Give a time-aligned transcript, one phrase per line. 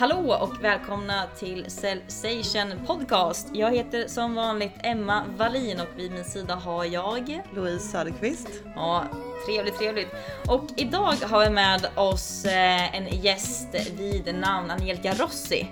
[0.00, 3.48] Hallå och välkomna till Cellsation Podcast.
[3.52, 8.48] Jag heter som vanligt Emma Wallin och vid min sida har jag Louise Söderqvist.
[8.74, 9.04] Ja,
[9.46, 10.08] trevligt, trevligt.
[10.48, 13.68] Och idag har vi med oss eh, en gäst
[13.98, 15.66] vid namn Angelica Rossi.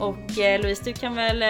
[0.00, 1.48] Och eh, Louise, du kan väl eh,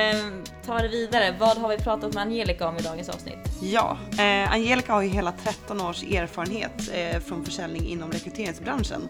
[0.66, 1.36] ta det vidare.
[1.38, 3.38] Vad har vi pratat med Angelica om i dagens avsnitt?
[3.62, 9.08] Ja, eh, Angelica har ju hela 13 års erfarenhet eh, från försäljning inom rekryteringsbranschen.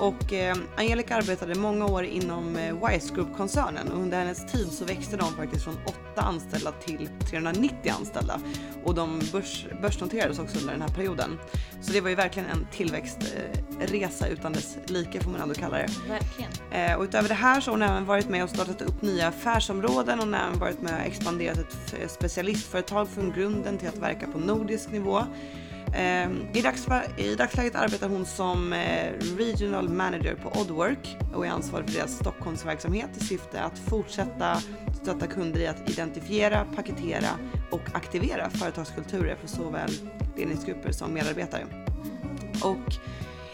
[0.00, 4.84] Och eh, Angelica arbetade många år inom eh, Wise Group-koncernen och under hennes tid så
[4.84, 5.78] växte de faktiskt från
[6.12, 8.40] 8 anställda till 390 anställda.
[8.84, 11.38] Och de börs, börsnoterades också under den här perioden.
[11.80, 15.88] Så det var ju verkligen en tillväxtresa utan dess like får man ändå kalla det.
[16.08, 16.50] Verkligen.
[16.70, 19.28] Eh, och utöver det här så har hon även varit med och startat upp nya
[19.28, 20.18] affärsområden.
[20.18, 24.38] Hon har även varit med och expanderat ett specialistföretag från grunden till att verka på
[24.38, 25.22] nordisk nivå.
[25.94, 26.86] Ehm, I, dags,
[27.16, 32.16] I dagsläget arbetar hon som eh, Regional Manager på Oddwork och är ansvarig för deras
[32.16, 34.58] Stockholmsverksamhet i syfte att fortsätta
[35.06, 37.28] stötta kunder i att identifiera, paketera
[37.70, 39.90] och aktivera företagskulturer för såväl
[40.36, 41.66] ledningsgrupper som medarbetare.
[42.62, 42.94] Och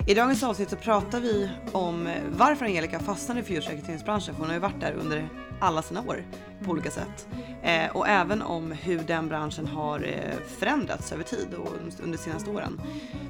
[0.07, 4.47] i dagens avsnitt så pratar vi om varför Angelica fastnade för just rekryteringsbranschen, för hon
[4.47, 5.29] har ju varit där under
[5.61, 6.25] alla sina år
[6.65, 7.29] på olika sätt.
[7.63, 11.69] Eh, och även om hur den branschen har eh, förändrats över tid och
[12.03, 12.81] under de senaste åren.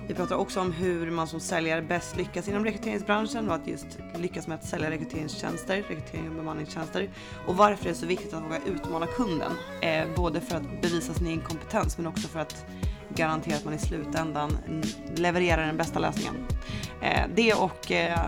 [0.08, 3.98] Vi pratar också om hur man som säljare bäst lyckas inom rekryteringsbranschen och att just
[4.18, 7.10] lyckas med att sälja rekryteringstjänster, rekrytering och bemanningstjänster.
[7.46, 9.52] Och varför det är så viktigt att våga utmana kunden.
[9.82, 12.66] Eh, både för att bevisa sin kompetens men också för att
[13.16, 14.58] garantera att man i slutändan
[15.16, 16.34] levererar den bästa lösningen.
[17.02, 18.18] Eh, det och eh,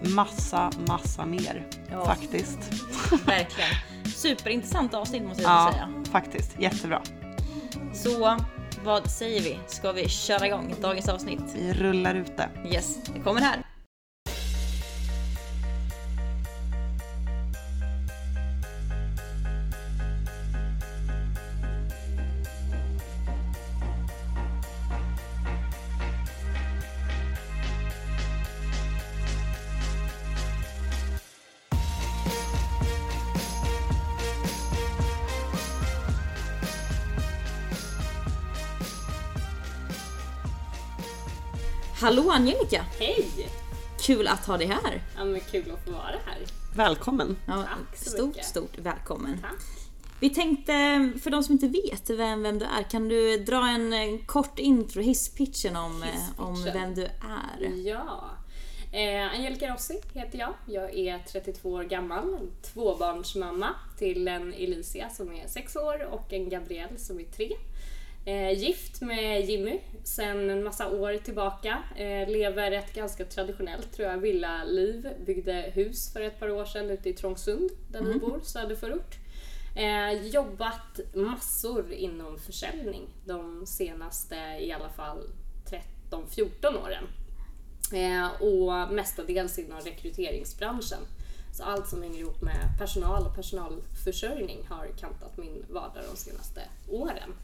[0.00, 2.04] massa, massa mer ja.
[2.04, 2.58] faktiskt.
[3.26, 3.70] Verkligen.
[4.04, 6.04] Superintressant avsnitt måste jag ja, säga.
[6.12, 6.60] faktiskt.
[6.60, 7.02] Jättebra.
[7.92, 8.38] Så
[8.84, 9.58] vad säger vi?
[9.66, 11.40] Ska vi köra igång dagens avsnitt?
[11.54, 12.48] Vi rullar ut det.
[12.72, 13.63] Yes, det kommer här.
[42.04, 42.84] Hallå Angelica!
[42.98, 43.28] Hej!
[44.00, 45.02] Kul att ha dig här!
[45.16, 46.38] Ja men kul att få vara här.
[46.76, 47.36] Välkommen!
[47.46, 48.44] Ja, Tack så stort, mycket.
[48.44, 49.38] stort välkommen.
[49.42, 49.88] Tack.
[50.20, 50.72] Vi tänkte,
[51.22, 55.02] för de som inte vet vem, vem du är, kan du dra en kort intro,
[55.02, 56.44] hisspitchen om, hisspitchen.
[56.44, 57.86] om vem du är?
[57.86, 58.30] Ja.
[58.92, 60.54] Eh, Angelica Rossi heter jag.
[60.66, 66.48] Jag är 32 år gammal, tvåbarnsmamma till en Elicia som är 6 år och en
[66.48, 67.52] Gabrielle som är 3.
[68.24, 71.82] Eh, gift med Jimmy sen en massa år tillbaka.
[71.96, 75.08] Eh, lever ett ganska traditionellt tror jag villaliv.
[75.26, 78.12] Byggde hus för ett par år sedan ute i Trångsund där mm.
[78.12, 79.14] vi bor, söderförort.
[79.76, 85.22] Eh, jobbat massor inom försäljning de senaste i alla fall
[86.10, 87.04] 13-14 åren.
[87.92, 91.00] Eh, och mestadels inom rekryteringsbranschen.
[91.52, 96.60] Så allt som hänger ihop med personal och personalförsörjning har kantat min vardag de senaste
[96.88, 97.34] åren.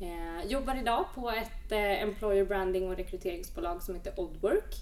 [0.00, 4.74] Eh, jobbar idag på ett eh, employer branding och rekryteringsbolag som heter Oddwork.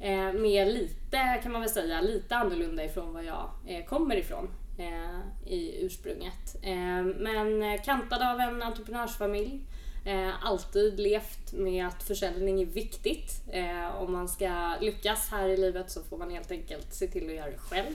[0.00, 4.48] Eh, med lite, kan man väl säga, lite annorlunda ifrån vad jag eh, kommer ifrån
[4.78, 6.56] eh, i ursprunget.
[6.62, 9.60] Eh, men eh, kantad av en entreprenörsfamilj.
[10.06, 13.42] Eh, alltid levt med att försäljning är viktigt.
[13.52, 17.26] Eh, om man ska lyckas här i livet så får man helt enkelt se till
[17.26, 17.94] att göra det själv.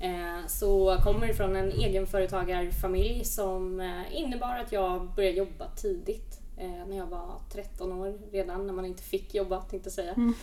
[0.00, 6.40] Eh, så kommer från en egenföretagarfamilj som eh, innebar att jag började jobba tidigt.
[6.58, 10.14] Eh, när jag var 13 år redan, när man inte fick jobba tänkte jag säga.
[10.14, 10.34] Mm.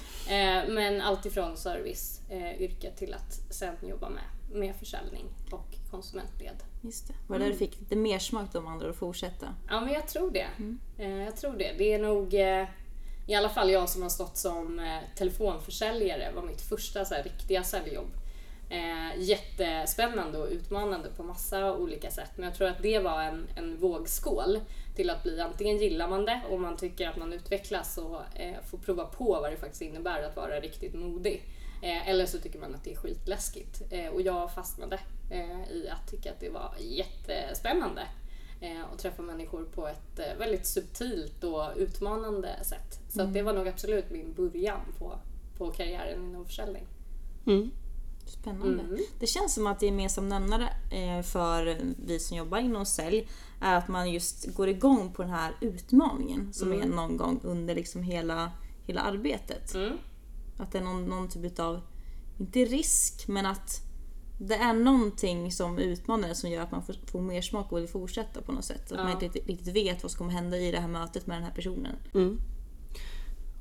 [0.76, 4.24] Men alltifrån serviceyrket till att sen jobba med,
[4.60, 6.64] med försäljning och konsumentled.
[6.82, 7.14] Just det.
[7.28, 7.52] Var det mm.
[7.52, 9.56] du fick lite mer smak de andra att fortsätta?
[9.70, 10.48] Ja, men jag tror det.
[10.58, 10.80] Mm.
[11.20, 11.76] Jag tror det.
[11.78, 12.34] Det är nog
[13.28, 17.64] i alla fall jag som har stått som telefonförsäljare var mitt första så här, riktiga
[17.64, 18.12] säljjobb.
[18.74, 22.32] Eh, jättespännande och utmanande på massa olika sätt.
[22.36, 24.60] Men jag tror att det var en, en vågskål
[24.96, 28.62] till att bli antingen gillar man det och man tycker att man utvecklas och eh,
[28.70, 31.44] får prova på vad det faktiskt innebär att vara riktigt modig.
[31.82, 33.82] Eh, eller så tycker man att det är skitläskigt.
[33.90, 35.00] Eh, och jag fastnade
[35.32, 38.02] eh, i att tycka att det var jättespännande
[38.62, 43.00] eh, och träffa människor på ett väldigt subtilt och utmanande sätt.
[43.10, 43.28] Så mm.
[43.28, 45.20] att det var nog absolut min början på,
[45.58, 46.88] på karriären inom försäljning.
[47.46, 47.72] Mm.
[48.26, 48.84] Spännande.
[48.84, 49.00] Mm.
[49.20, 52.86] Det känns som att det är mer som nämnare eh, för vi som jobbar inom
[52.86, 53.28] sälj
[53.62, 56.82] är att man just går igång på den här utmaningen som mm.
[56.82, 58.52] är någon gång under liksom hela,
[58.86, 59.74] hela arbetet.
[59.76, 59.98] Mm.
[60.58, 61.82] Att det är någon, någon typ av,
[62.40, 63.82] inte risk, men att
[64.40, 67.88] det är någonting som utmanar som gör att man får, får mer smak och vill
[67.88, 68.92] fortsätta på något sätt.
[68.92, 69.04] Att Ja.
[69.04, 71.44] man inte riktigt, riktigt vet vad som kommer hända i det här mötet med den
[71.44, 71.96] här personen.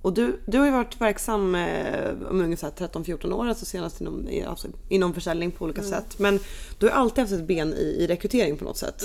[0.03, 4.29] Och du, du har ju varit verksam eh, om ungefär 13-14 år, alltså senast inom,
[4.47, 6.19] alltså, inom försäljning på olika sätt.
[6.19, 6.41] Men
[6.79, 9.03] du har alltid haft ett ben i, i rekrytering på något sätt.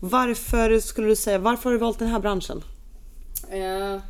[0.00, 2.62] Varför skulle du säga, varför har du valt den här branschen?
[3.50, 4.00] Eh,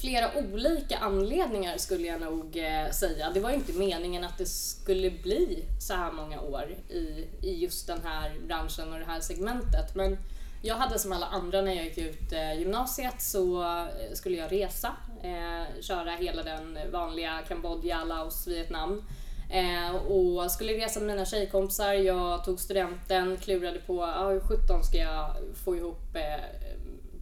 [0.00, 3.30] flera olika anledningar skulle jag nog eh, säga.
[3.34, 7.62] Det var ju inte meningen att det skulle bli så här många år i, i
[7.62, 9.94] just den här branschen och det här segmentet.
[9.94, 10.18] Men
[10.62, 14.52] jag hade som alla andra när jag gick ut eh, gymnasiet så eh, skulle jag
[14.52, 19.02] resa, eh, köra hela den vanliga Kambodja, Laos, Vietnam.
[19.50, 24.84] Eh, och skulle resa med mina tjejkompisar, jag tog studenten, klurade på ah, hur sjutton
[24.84, 26.44] ska jag få ihop eh,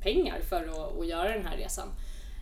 [0.00, 1.88] pengar för att, att göra den här resan.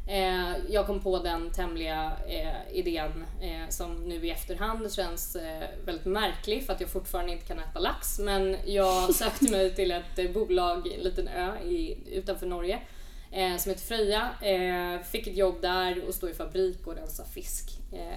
[0.07, 5.69] Eh, jag kom på den tämliga eh, idén eh, som nu i efterhand känns eh,
[5.85, 8.19] väldigt märklig för att jag fortfarande inte kan äta lax.
[8.19, 12.81] Men jag sökte mig till ett eh, bolag, en liten ö i, utanför Norge
[13.31, 14.31] eh, som heter Freja.
[15.05, 17.71] Fick ett jobb där och stod i fabrik och rensa fisk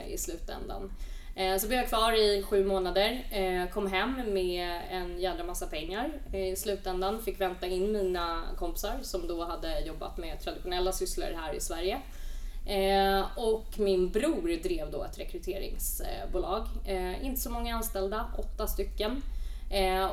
[0.08, 0.92] i slutändan.
[1.38, 5.68] Eh, så blev jag kvar i sju månader, eh, kom hem med en jädra massa
[5.68, 7.22] pengar eh, i slutändan.
[7.22, 12.02] Fick vänta in mina kompisar som då hade jobbat med traditionella sysslor här i Sverige.
[13.36, 16.68] Och min bror drev då ett rekryteringsbolag.
[17.22, 19.22] Inte så många anställda, åtta stycken.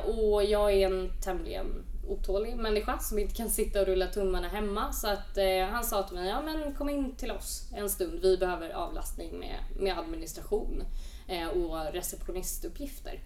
[0.05, 1.65] Och jag är en tämligen
[2.07, 4.93] otålig människa som inte kan sitta och rulla tummarna hemma.
[4.93, 8.19] Så att eh, han sa till mig, ja men kom in till oss en stund.
[8.21, 10.83] Vi behöver avlastning med, med administration
[11.27, 13.19] eh, och receptionistuppgifter.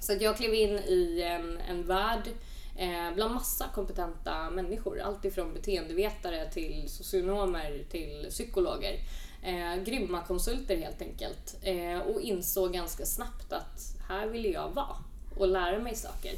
[0.00, 2.28] Så att jag klev in i en, en värld
[2.76, 5.00] eh, bland massa kompetenta människor.
[5.00, 8.98] Allt ifrån beteendevetare till socionomer till psykologer.
[9.42, 11.56] Eh, grymma konsulter helt enkelt.
[11.62, 14.96] Eh, och insåg ganska snabbt att här ville jag vara
[15.36, 16.32] och lära mig saker.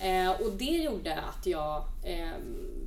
[0.00, 2.38] Eh, och det gjorde att jag eh,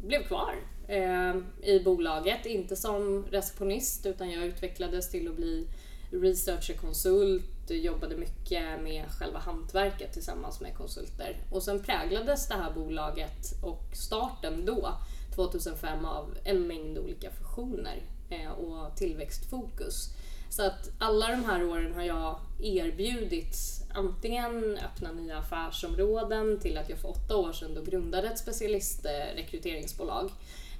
[0.03, 0.55] blev kvar
[0.87, 2.45] eh, i bolaget.
[2.45, 5.67] Inte som receptionist utan jag utvecklades till att bli
[6.11, 11.37] researcherkonsult, jobbade mycket med själva hantverket tillsammans med konsulter.
[11.51, 14.93] Och sen präglades det här bolaget och starten då,
[15.35, 20.09] 2005, av en mängd olika fusioner eh, och tillväxtfokus.
[20.49, 26.89] Så att alla de här åren har jag erbjudits antingen öppna nya affärsområden till att
[26.89, 30.31] jag för åtta år sedan då grundade ett specialistrekryteringsbolag.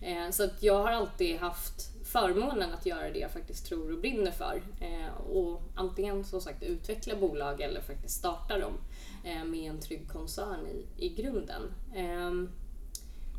[0.02, 4.00] Eh, så att jag har alltid haft förmånen att göra det jag faktiskt tror och
[4.00, 4.62] brinner för.
[4.82, 8.74] Eh, och antingen som sagt utveckla bolag eller faktiskt starta dem
[9.24, 11.62] eh, med en trygg koncern i, i grunden.
[11.96, 12.50] Ehm,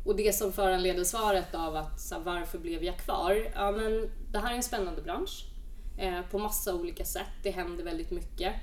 [0.05, 3.51] och det som föranleder svaret av att så här, varför blev jag kvar?
[3.55, 5.45] Ja, men det här är en spännande bransch
[5.97, 7.31] eh, på massa olika sätt.
[7.43, 8.53] Det händer väldigt mycket.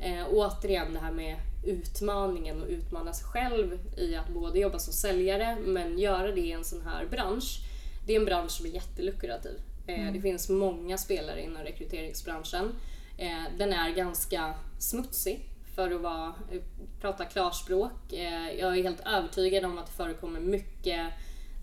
[0.00, 4.92] Eh, återigen det här med utmaningen och utmana sig själv i att både jobba som
[4.92, 7.60] säljare men göra det i en sån här bransch.
[8.06, 9.60] Det är en bransch som är jättelukrativ.
[9.86, 12.74] Eh, Det finns många spelare inom rekryteringsbranschen.
[13.18, 15.40] Eh, Den är ganska smutsig
[15.74, 16.60] för att vara, eh,
[17.00, 18.12] prata klarspråk.
[18.12, 21.06] Eh, Jag är helt övertygad om att det förekommer mycket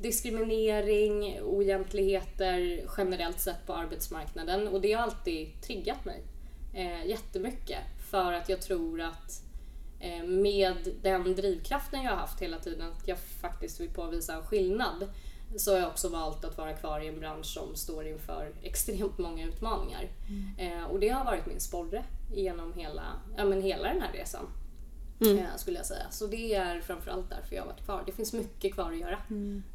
[0.02, 6.22] diskriminering, oegentligheter generellt sett på arbetsmarknaden och det har alltid triggat mig
[6.74, 7.80] eh, jättemycket
[8.12, 9.44] för att jag tror att
[10.00, 14.44] eh, med den drivkraften jag har haft hela tiden, att jag faktiskt vill påvisa en
[14.44, 15.10] skillnad,
[15.58, 19.18] så har jag också valt att vara kvar i en bransch som står inför extremt
[19.18, 20.10] många utmaningar.
[20.58, 23.04] Eh, och det har varit min sporre genom hela,
[23.38, 24.46] ja, men hela den här resan.
[25.22, 26.06] Eh, skulle jag säga.
[26.12, 28.04] Så det är framförallt därför jag har varit kvar.
[28.06, 29.18] Det finns mycket kvar att göra.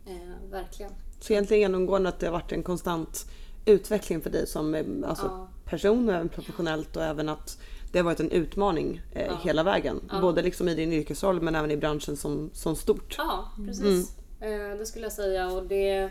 [0.06, 0.92] Eh, verkligen.
[1.20, 3.30] Så egentligen genomgående att det har varit en konstant
[3.64, 5.48] utveckling för dig som alltså, Ja.
[5.64, 7.58] person och även professionellt och även att
[7.96, 10.10] det har varit en utmaning eh, hela vägen.
[10.20, 13.14] Både liksom i din yrkesroll men även i branschen som, som stort.
[13.18, 14.16] Ja, precis.
[14.40, 15.50] Eh, det skulle jag säga.
[15.50, 16.10] Och det,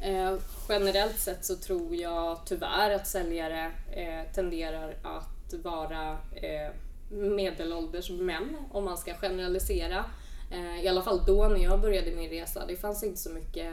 [0.00, 0.34] eh,
[0.68, 6.72] generellt sett så tror jag tyvärr att säljare eh, tenderar att vara eh,
[7.10, 10.04] medelålders män, om man ska generalisera.
[10.50, 12.66] Eh, I alla fall då när jag började min resa.
[12.66, 13.72] Det fanns inte så mycket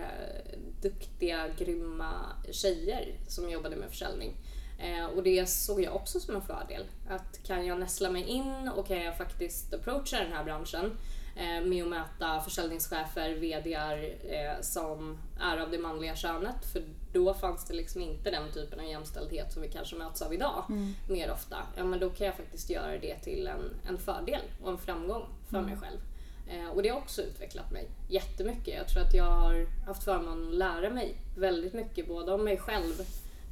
[0.82, 2.12] duktiga, grymma
[2.52, 4.34] tjejer som jobbade med försäljning.
[4.78, 6.84] Eh, och det såg jag också som en fördel.
[7.10, 10.98] Att kan jag näsla mig in och kan jag faktiskt approacha den här branschen
[11.36, 16.66] eh, med att möta försäljningschefer, VDR eh, som är av det manliga könet.
[16.74, 20.34] För då fanns det liksom inte den typen av jämställdhet som vi kanske möts av
[20.34, 20.64] idag
[21.10, 21.58] mer ofta.
[21.78, 25.26] Ja, men då kan jag faktiskt göra det till en, en fördel och en framgång
[25.50, 26.00] för mig själv.
[26.74, 28.76] Och det har också utvecklat mig jättemycket.
[28.78, 32.58] Jag tror att jag har haft förmånen att lära mig väldigt mycket både om mig
[32.58, 32.94] själv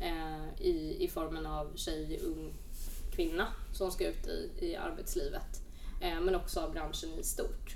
[0.03, 2.53] eh, i, i formen av tjej, ung
[3.15, 5.62] kvinna som ska ut i, i arbetslivet.
[6.01, 7.75] eh, men också av branschen i stort.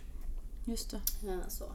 [0.65, 1.01] Just det.
[1.29, 1.65] Eh, Så.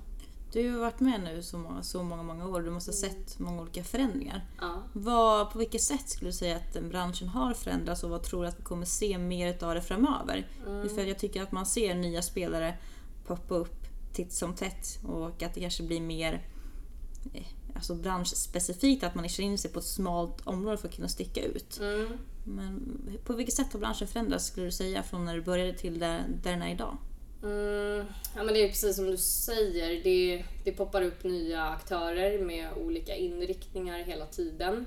[0.53, 2.61] Du har varit med nu så många, så många, många år.
[2.63, 4.45] Du måste ha sett många olika förändringar.
[4.61, 4.83] Ja.
[4.93, 8.49] Vad, på vilket sätt skulle du säga att branschen har förändrats och vad tror du
[8.49, 10.47] att vi kommer se mer av det framöver?
[10.95, 12.79] För jag tycker att man ser nya spelare
[13.27, 16.47] poppa upp titt som tätt och att det kanske blir mer
[17.35, 17.47] eh,
[17.83, 21.43] alltså branschspecifikt, att man kör in sig på ett smalt område för att kunna sticka
[21.43, 21.81] ut.
[21.81, 22.19] Mm.
[22.45, 25.99] Men på vilket sätt har branschen förändrats skulle du säga från när du började till
[25.99, 26.97] där, där den är idag?
[27.43, 30.05] Mm, ja, men det är precis som du säger.
[30.05, 34.87] Det, det poppar upp nya aktörer med olika inriktningar hela tiden.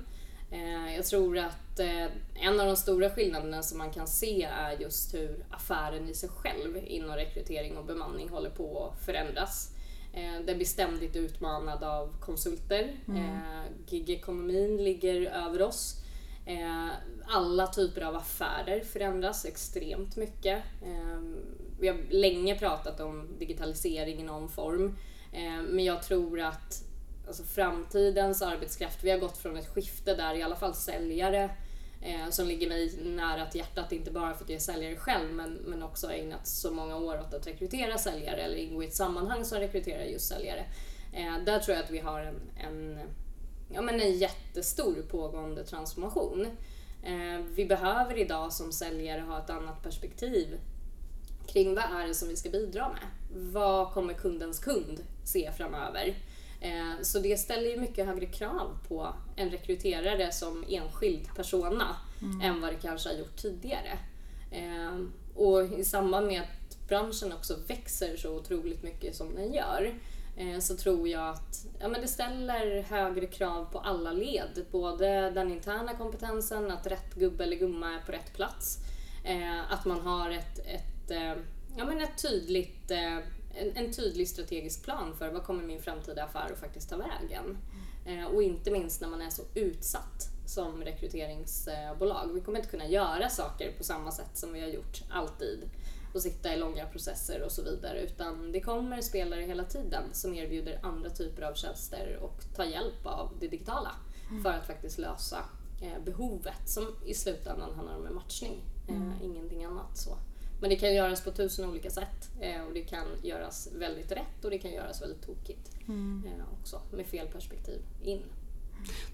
[0.50, 4.80] Eh, jag tror att eh, en av de stora skillnaderna som man kan se är
[4.80, 9.75] just hur affären i sig själv inom rekrytering och bemanning håller på att förändras.
[10.16, 12.96] Eh, den blir ständigt utmanad av konsulter.
[13.08, 16.00] Eh, Gigekonomin ligger över oss.
[16.46, 16.88] Eh,
[17.26, 20.62] alla typer av affärer förändras extremt mycket.
[21.80, 24.96] Vi har länge pratat om digitalisering i någon form.
[25.68, 26.84] Men jag tror att
[27.26, 31.50] alltså framtidens arbetskraft, vi har gått från ett skifte där i alla fall säljare
[32.06, 35.32] eh, som ligger mig nära till hjärtat, inte bara för att jag är säljare själv
[35.32, 38.94] men, men också ägnat så många år åt att rekrytera säljare eller ingå i ett
[38.94, 40.64] sammanhang som rekryterar just säljare.
[41.12, 42.98] Eh, där tror jag att vi har en, en,
[43.72, 46.46] ja, men en jättestor pågående transformation.
[47.02, 50.58] Eh, vi behöver idag som säljare ha ett annat perspektiv
[51.46, 53.02] kring vad är det som vi ska bidra med?
[53.52, 56.14] Vad kommer kundens kund se framöver?
[56.66, 61.96] Eh, Så det ställer ju mycket högre krav på en rekryterare som enskild persona
[62.42, 63.98] än vad det kanske har gjort tidigare.
[64.50, 65.00] Eh,
[65.34, 69.94] Och i samband med att branschen också växer så otroligt mycket som den gör
[70.36, 74.66] eh, så tror jag att ja, men det ställer högre krav på alla led.
[74.70, 78.78] Både den interna kompetensen, att rätt gubbe eller gumma är på rätt plats.
[79.70, 81.10] Att man har ett, ett,
[81.78, 82.90] ja, men ett tydligt,
[83.56, 87.58] en, en tydlig strategisk plan för vad kommer min framtida affär att faktiskt ta vägen.
[88.06, 92.30] Eh, och inte minst när man är så utsatt som rekryteringsbolag.
[92.34, 95.70] Vi kommer inte kunna göra saker på samma sätt som vi har gjort alltid
[96.14, 100.34] och sitta i långa processer och så vidare utan det kommer spelare hela tiden som
[100.34, 103.90] erbjuder andra typer av tjänster och tar hjälp av det digitala
[104.42, 105.38] för att faktiskt lösa
[105.82, 109.98] eh, behovet som i slutändan handlar om en matchning, eh, ingenting annat.
[109.98, 110.18] så.
[110.60, 114.44] Men det kan göras på tusen olika sätt eh, och det kan göras väldigt rätt
[114.44, 118.22] och det kan göras väldigt tokigt eh, också med fel perspektiv in.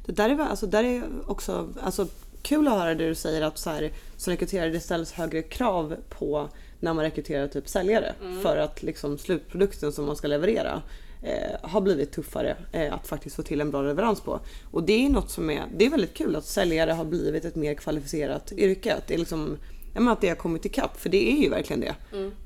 [0.07, 2.07] Det där är, alltså, där är också alltså,
[2.43, 5.97] kul att höra det du säger att så här, som rekryterare det ställs högre krav
[6.09, 6.49] på
[6.81, 10.83] när man rekryterar typ säljare för att liksom, slutprodukten som man ska leverera
[11.23, 14.41] eh, har blivit tuffare eh, att faktiskt få till en bra leverans på.
[14.71, 17.55] Och det är något som är, det är väldigt kul att säljare har blivit ett
[17.55, 18.95] mer kvalificerat yrke.
[18.95, 19.59] Att det är liksom
[19.95, 21.95] Ja, men att det har kommit ikapp, för det är ju verkligen det.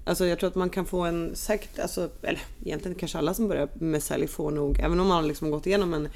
[0.05, 3.49] Alltså, jag tror att man kan få en säkert, alltså, eller egentligen kanske alla som
[3.49, 6.09] börjar med sälj får nog, även om man har liksom gått igenom en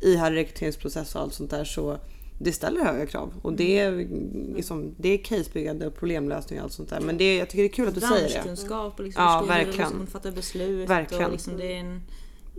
[0.00, 1.98] ihärdig rekryteringsprocess och allt sånt där så
[2.40, 4.08] det ställer höga krav och det är,
[4.56, 7.00] liksom, det är casebyggande och problemlösning och allt sånt där.
[7.00, 8.32] Men det, jag tycker det är kul att du säger det.
[8.34, 9.88] Branschkunskap och liksom Ja, verkligen.
[9.88, 10.88] liksom fatta beslut.
[10.90, 11.24] Verkligen.
[11.24, 12.02] Och liksom det är en,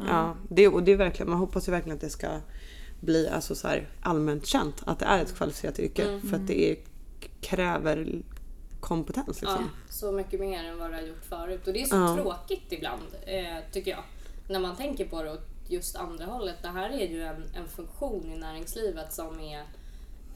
[0.08, 2.28] Ja, det, och det är verkligen, man hoppas ju verkligen att det ska
[3.00, 6.72] bli alltså så här, allmänt känt att det är ett kvalificerat yrke för att det
[6.72, 6.78] är,
[7.42, 8.22] kräver
[8.80, 9.28] kompetens.
[9.42, 9.48] Liksom.
[9.62, 11.68] Ja, så mycket mer än vad det har gjort förut.
[11.68, 12.16] Och det är så Ja.
[12.16, 14.04] tråkigt ibland, eh, tycker jag.
[14.50, 16.56] När man tänker på det åt just andra hållet.
[16.62, 19.64] Det här är ju en, en funktion i näringslivet som är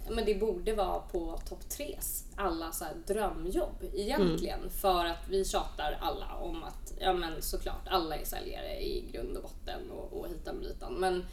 [0.10, 4.70] men det borde vara på topp tres alla så här drömjobb egentligen.
[4.70, 9.38] För att vi tjatar alla om att, ja men såklart, alla är säljare i grund
[9.38, 10.94] och botten och, och hitan och ditan.
[10.94, 11.26] Men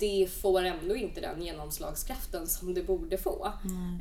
[0.00, 3.52] det får ändå inte den genomslagskraften som det borde få.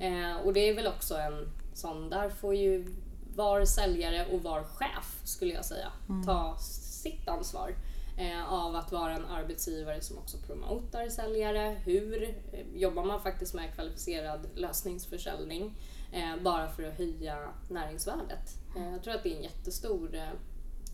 [0.01, 2.96] Eh, och det är väl också en sån, där får ju
[3.36, 5.91] var säljare och var chef, skulle jag säga,
[6.25, 6.58] ta
[7.03, 7.75] sitt ansvar.
[8.20, 11.82] Eh, av att vara en arbetsgivare som också promotar säljare.
[11.86, 15.75] Hur eh, jobbar man faktiskt med kvalificerad lösningsförsäljning?
[16.12, 18.58] Eh, bara för att höja näringsvärdet.
[18.75, 20.15] Eh, jag tror att det är en jättestor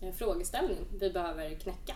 [0.02, 1.94] eh, frågeställning vi behöver knäcka.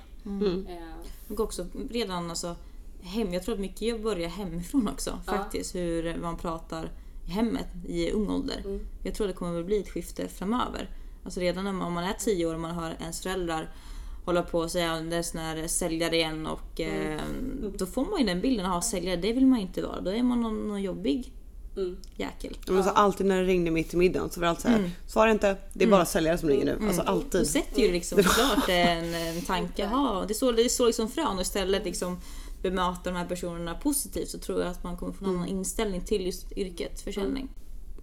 [0.69, 2.57] Eh, och också redan alltså,
[3.03, 5.33] hem, jag tror att mycket börjar hemifrån också Ja.
[5.33, 5.75] faktiskt.
[5.75, 6.91] Hur man pratar
[7.27, 8.61] i hemmet i ung ålder.
[8.65, 8.81] Mm.
[9.05, 10.91] Jag tror det kommer att bli ett skifte framöver.
[11.25, 13.71] Alltså redan när man, om man är tio år och man hör ens föräldrar
[14.25, 17.13] hålla på och säga det är sån här säljare igen och Mm.
[17.19, 17.21] eh,
[17.79, 20.01] då får man ju den bilden av säljare, det vill man inte vara.
[20.01, 21.33] Då är man någon, någon jobbig
[21.77, 21.97] Mm.
[22.17, 22.57] jäkel.
[22.69, 25.31] Men så alltid när det ringde mitt i middagen så var det alltid såhär, svara
[25.31, 26.87] inte, det är bara säljare som ringer nu.
[26.87, 27.47] Alltså Du alltid.
[27.47, 31.09] sätter ju liksom klart en, en tanke, jaha, det är så, det är så liksom
[31.09, 32.19] frön och istället liksom
[32.63, 36.01] bemöta de här personerna positivt så tror jag att man kommer få en annan inställning
[36.01, 37.49] till just yrket försäljning.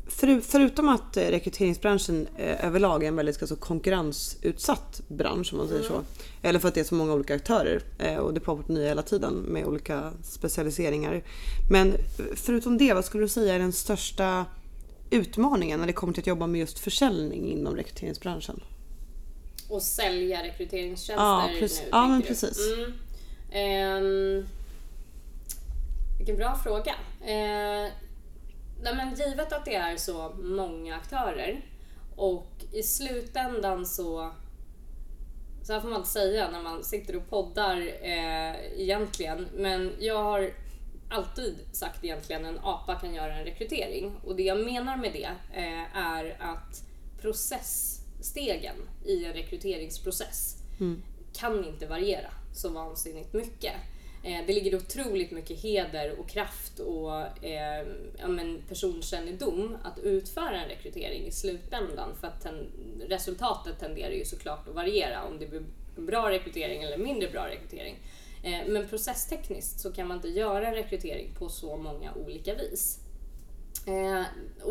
[0.08, 5.68] för, förutom att eh, rekryteringsbranschen eh, överlag är en väldigt alltså, konkurrensutsatt bransch om man
[5.68, 6.02] säger så.
[6.42, 9.02] Eller för att det är så många olika aktörer eh, och det pågår nya hela
[9.02, 11.24] tiden med olika specialiseringar.
[11.70, 11.94] Men
[12.36, 14.46] förutom det, vad skulle du säga är den största
[15.10, 18.64] utmaningen när det kommer till att jobba med just försäljning inom rekryteringsbranschen?
[19.70, 21.82] Och sälja rekryteringstjänster Ja, precis.
[21.82, 22.58] nu, Ja, men precis.
[22.78, 22.92] Mm.
[23.52, 24.48] Ehm,
[26.18, 26.96] vilken bra fråga.
[27.22, 27.92] Eh,
[28.82, 31.66] nej men givet att det är så många aktörer
[32.16, 34.32] och i slutändan så
[35.64, 40.24] så här får man inte säga när man sitter och poddar eh, egentligen, men jag
[40.24, 40.52] har
[41.10, 44.12] alltid sagt egentligen en apa kan göra en rekrytering.
[44.24, 46.84] Och det jag menar med det eh, är att
[47.22, 48.76] processstegen
[49.06, 50.56] i en rekryteringsprocess
[51.34, 53.74] kan inte variera så vansinnigt mycket.
[54.24, 57.88] Eh, det ligger otroligt mycket heder och kraft och eh,
[58.18, 62.68] ja, men personkännedom att utföra en rekrytering i slutändan för att ten,
[63.10, 65.64] resultatet tenderar ju såklart att variera om det blir
[65.96, 67.96] bra rekrytering eller mindre bra rekrytering.
[68.44, 73.00] Eh, men processtekniskt så kan man inte göra en rekrytering på så många olika vis.
[73.88, 74.22] Eh,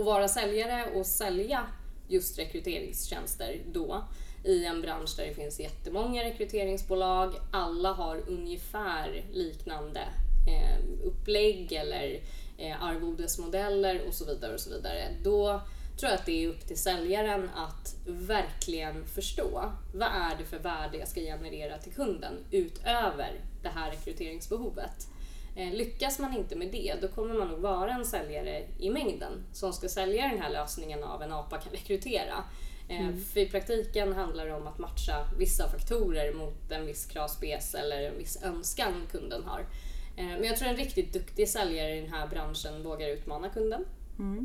[0.00, 1.66] att vara säljare och sälja
[2.08, 4.04] just rekryteringstjänster då
[4.46, 7.34] i en bransch där det finns jättemånga rekryteringsbolag.
[7.50, 10.00] Alla har ungefär liknande
[10.48, 12.20] eh, upplägg eller
[12.58, 15.08] eh, arvodesmodeller och så vidare och så vidare.
[15.24, 15.60] Då
[15.98, 20.58] tror jag att det är upp till säljaren att verkligen förstå vad är det för
[20.58, 25.08] värde jag ska generera till kunden utöver det här rekryteringsbehovet.
[25.56, 29.32] Eh, lyckas man inte med det, då kommer man nog vara en säljare i mängden
[29.52, 32.44] som ska sälja den här lösningen av en apa kan rekrytera.
[32.88, 37.74] Eh, För i praktiken handlar det om att matcha vissa faktorer mot en viss kravspec
[37.74, 39.60] eller en viss önskan kunden har.
[40.16, 43.84] Eh, Men jag tror en riktigt duktig säljare i den här branschen vågar utmana kunden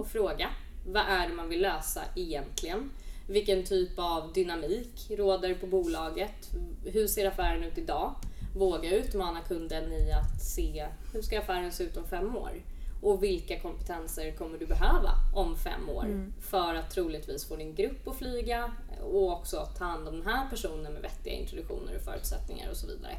[0.01, 0.49] och fråga
[0.87, 2.91] vad är det man vill lösa egentligen?
[3.27, 6.49] Vilken typ av dynamik råder på bolaget?
[6.85, 8.15] Hur ser affären ut idag?
[8.55, 12.51] Våga utmana kunden i att se hur ska affären se ut om fem år?
[13.01, 18.07] Och vilka kompetenser kommer du behöva om fem år för att troligtvis få din grupp
[18.07, 22.69] att flyga och också ta hand om den här personen med vettiga introduktioner och förutsättningar
[22.69, 23.17] och så vidare.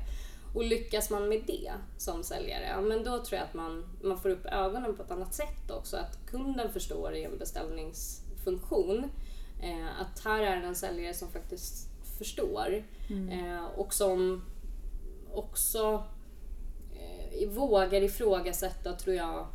[0.54, 4.18] Och lyckas man med det som säljare, ja, men då tror jag att man, man
[4.18, 5.96] får upp ögonen på ett annat sätt också.
[5.96, 9.04] Att kunden förstår i en beställningsfunktion
[9.62, 12.84] eh, att här är en säljare som faktiskt förstår
[13.30, 14.44] eh, och som
[15.32, 16.04] också
[16.92, 19.46] eh, vågar ifrågasätta, tror jag,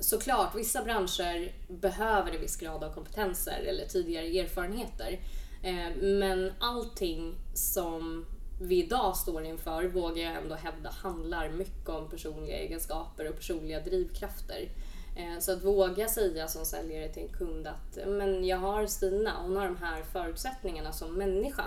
[0.00, 5.20] såklart, vissa branscher behöver en viss grad av kompetenser eller tidigare erfarenheter.
[5.62, 8.26] Eh, men allting som
[8.62, 13.80] vi idag står inför vågar jag ändå hävda handlar mycket om personliga egenskaper och personliga
[13.80, 14.68] drivkrafter.
[15.16, 19.32] Eh, så att våga säga som säljare till en kund att men jag har Stina,
[19.42, 21.64] hon har de här förutsättningarna som människa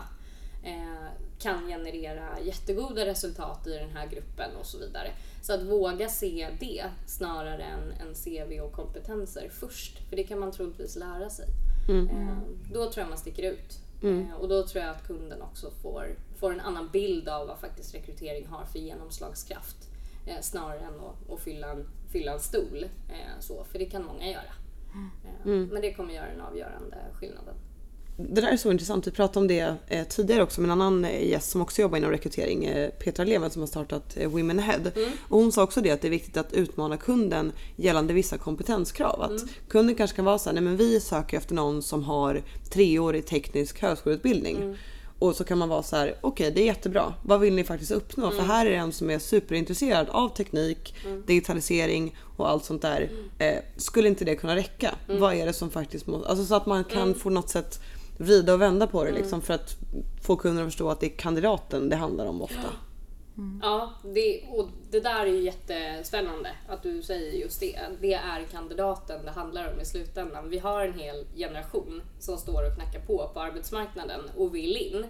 [1.39, 5.08] kan generera jättegoda resultat i den här gruppen och så vidare.
[5.41, 10.10] Så att våga se det snarare än, än CV och kompetenser först.
[10.10, 11.45] För det kan man troligtvis lära sig.
[12.10, 12.38] Eh,
[12.73, 13.80] då tror jag man sticker ut.
[14.30, 17.60] Eh, och då tror jag att kunden också får, får en annan bild av vad
[17.60, 19.89] faktiskt rekrytering har för genomslagskraft.
[20.26, 22.84] Eh, snarare än att, att fylla, en, fylla en stol.
[23.10, 24.54] Eh, så, för det kan många göra.
[25.26, 27.56] Eh, Men det kommer göra den avgörande skillnaden.
[28.17, 29.08] Det där är så intressant.
[29.08, 31.97] Vi pratade om det eh, tidigare också med en annan eh, gäst som också jobbar
[31.97, 34.91] inom rekrytering, eh, Petra Leven som har startat eh, Women Ahead.
[35.30, 39.21] Och hon sa också det att det är viktigt att utmana kunden gällande vissa kompetenskrav.
[39.21, 42.41] Att kunden kanske kan vara så här, nej men vi söker efter någon som har
[42.69, 44.78] treårig teknisk högskoleutbildning.
[45.19, 47.13] Och så kan man vara så här, okej det är jättebra.
[47.21, 48.32] Vad vill ni faktiskt uppnå?
[48.32, 50.95] För här är en som är superintresserad av teknik,
[51.26, 53.12] digitalisering och allt sånt där.
[53.38, 54.95] Eh, skulle inte det kunna räcka?
[55.08, 56.30] Vad är det som faktiskt måste...
[56.30, 57.80] Alltså så att man kan på något sätt
[58.17, 59.76] vrida och vända på det liksom för att
[60.21, 62.69] få kunden att förstå att det är kandidaten det handlar om ofta.
[63.62, 67.80] Ja, det, och det där är ju jättespännande att du säger just det.
[68.02, 70.49] Det är kandidaten det handlar om i slutändan.
[70.49, 75.06] Vi har en hel generation som står och knackar på på arbetsmarknaden och vill in.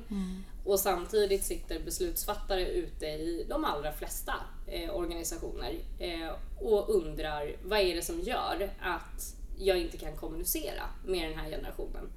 [0.65, 4.33] Och samtidigt sitter beslutsfattare ute i de allra flesta
[4.67, 6.29] eh, organisationer eh,
[6.61, 11.49] och undrar vad är det som gör att jag inte kan kommunicera med den här
[11.49, 12.09] generationen.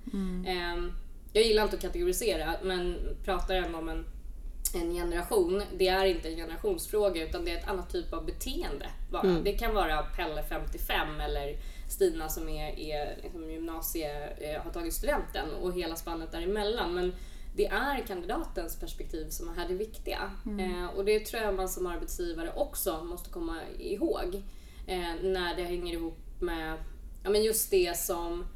[0.46, 0.92] Eh,
[1.33, 4.05] jag gillar inte att kategorisera men pratar ändå om en
[4.75, 8.87] en generation, det är inte en generationsfråga utan det är ett annat typ av beteende
[9.11, 9.22] bara.
[9.44, 11.57] Det kan vara Pelle 55 eller
[11.88, 16.94] Stina som är, är liksom gymnasie, eh, har tagit studenten och hela spannet däremellan.
[16.94, 17.12] Men
[17.57, 20.31] det är kandidatens perspektiv som är här det viktiga.
[20.61, 24.42] Eh, och det tror jag man som arbetsgivare också måste komma ihåg.
[24.87, 26.79] Eh, när det hänger ihop med
[27.26, 28.46] ja, men just det som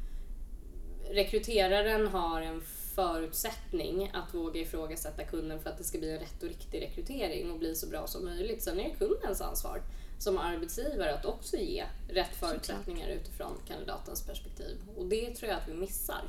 [1.09, 2.61] rekryteraren har en
[2.95, 7.51] förutsättning att våga ifrågasätta kunden för att det ska bli en rätt och riktig rekrytering
[7.51, 8.63] och bli så bra som möjligt.
[8.63, 9.81] Sen är det kundens ansvar
[10.19, 14.77] som arbetsgivare att också ge rätt förutsättningar utifrån kandidatens perspektiv.
[14.97, 16.21] Och det tror jag att vi missar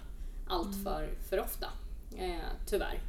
[0.49, 0.85] allt Mm.
[0.85, 1.67] för, för ofta,
[2.19, 3.01] eh, tyvärr.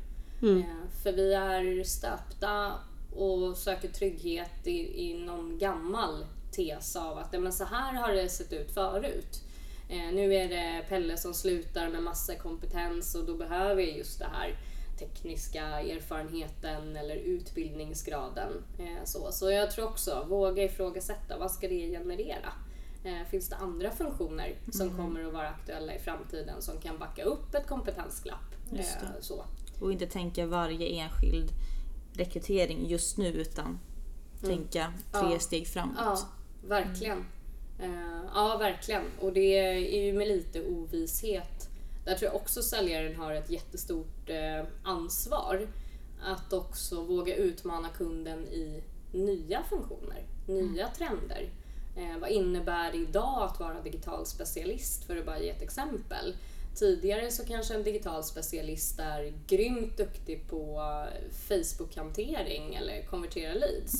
[0.41, 0.57] Mm.
[0.57, 2.73] Eh, för vi är stöpta
[3.15, 8.29] och söker trygghet i, i någon gammal tes av att men så här har det
[8.29, 9.41] sett ut förut.
[9.89, 14.19] Eh, nu är det Pelle som slutar med massa kompetens och då behöver jag just
[14.19, 14.55] det här
[14.99, 18.51] tekniska erfarenheten eller utbildningsgraden.
[18.79, 19.31] Eh, så.
[19.31, 22.53] så jag tror också, våga ifrågasätta, vad ska det generera?
[23.03, 27.23] Eh, finns det andra funktioner som kommer att vara aktuella i framtiden som kan backa
[27.23, 28.55] upp ett kompetensglapp?
[28.75, 28.85] Eh,
[29.21, 29.45] så.
[29.81, 31.51] Och inte tänka varje enskild
[32.13, 33.79] rekrytering just nu utan
[34.41, 35.33] tänka tre Mm.
[35.33, 35.39] Ja.
[35.39, 35.95] steg framåt.
[35.97, 36.17] Ja,
[36.67, 37.25] verkligen.
[37.79, 39.03] Eh, ja, verkligen.
[39.19, 41.69] Och det är ju med lite ovisshet.
[42.05, 45.67] Där tror jag också säljaren har ett jättestort eh, ansvar.
[46.25, 51.49] Att också våga utmana kunden i nya funktioner, nya trender.
[51.97, 56.35] Eh, vad innebär det idag att vara digital specialist, för att bara ge ett exempel.
[56.75, 60.81] Tidigare så kanske en digital specialist är grymt duktig på
[61.31, 63.99] Facebook-hantering eller konvertera leads.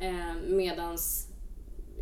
[0.00, 1.27] Eh, medans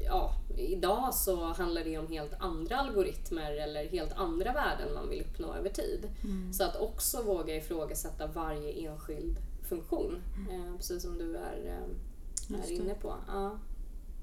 [0.04, 5.20] ja, idag så handlar det om helt andra algoritmer eller helt andra värden man vill
[5.20, 6.09] uppnå över tid.
[6.52, 9.37] Så att också våga ifrågasätta varje enskild
[9.68, 11.82] funktion, eh, precis som du är,
[12.50, 13.14] eh, är inne på.
[13.26, 13.59] Ja.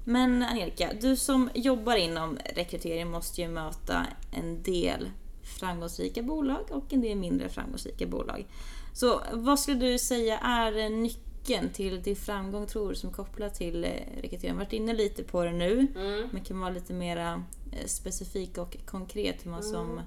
[0.04, 5.10] Men Angelica, du som jobbar inom rekrytering måste ju möta en del
[5.42, 8.46] framgångsrika bolag och en del mindre framgångsrika bolag.
[8.92, 11.33] Så vad skulle du säga är nyckeln
[11.72, 13.90] till, till framgång tror du som är kopplat till eh,
[14.22, 14.50] rekrytering?
[14.52, 16.28] Har varit inne lite på det nu, Mm.
[16.32, 17.42] men kan vara lite mer
[17.86, 20.00] specifik och konkret hur man som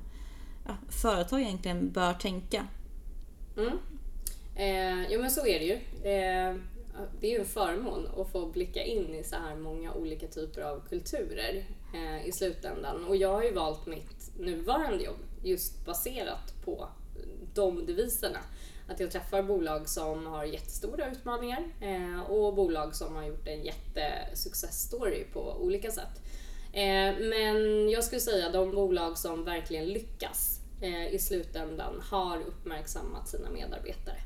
[0.68, 2.68] ja, företag egentligen bör tänka.
[3.58, 3.78] Mm.
[4.56, 5.74] Eh, jo men så är det ju.
[6.12, 6.56] Eh,
[7.20, 10.62] det är ju en förmån att få blicka in i så här många olika typer
[10.62, 13.06] av kulturer eh, i slutändan.
[13.06, 16.90] Och jag har ju valt mitt nuvarande jobb just baserat på
[17.54, 18.40] de deviserna.
[18.90, 23.64] Att jag träffar bolag som har jättestora utmaningar eh, och bolag som har gjort en
[23.64, 26.22] jättesuccess-story på olika sätt.
[26.78, 33.28] Eh, men jag skulle säga de bolag som verkligen lyckas eh, i slutändan har uppmärksammat
[33.30, 34.20] sina medarbetare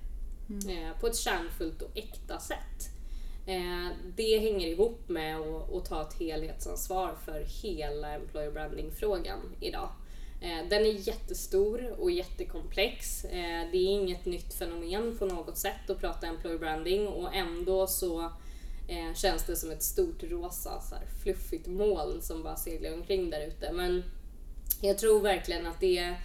[0.49, 2.87] eh, på ett kärnfullt och äkta sätt.
[4.15, 9.89] Det hänger ihop med att, att ta ett helhetsansvar för hela employer branding-frågan idag.
[10.41, 13.25] Eh, den är jättestor och jättekomplex.
[13.25, 17.87] Eh, det är inget nytt fenomen på något sätt att prata employer branding och ändå
[17.87, 18.21] så
[18.87, 23.29] eh, känns det som ett stort rosa så här, fluffigt moln som bara seglar omkring
[23.29, 23.71] där ute.
[23.71, 24.03] Men
[24.81, 26.17] jag tror verkligen att det är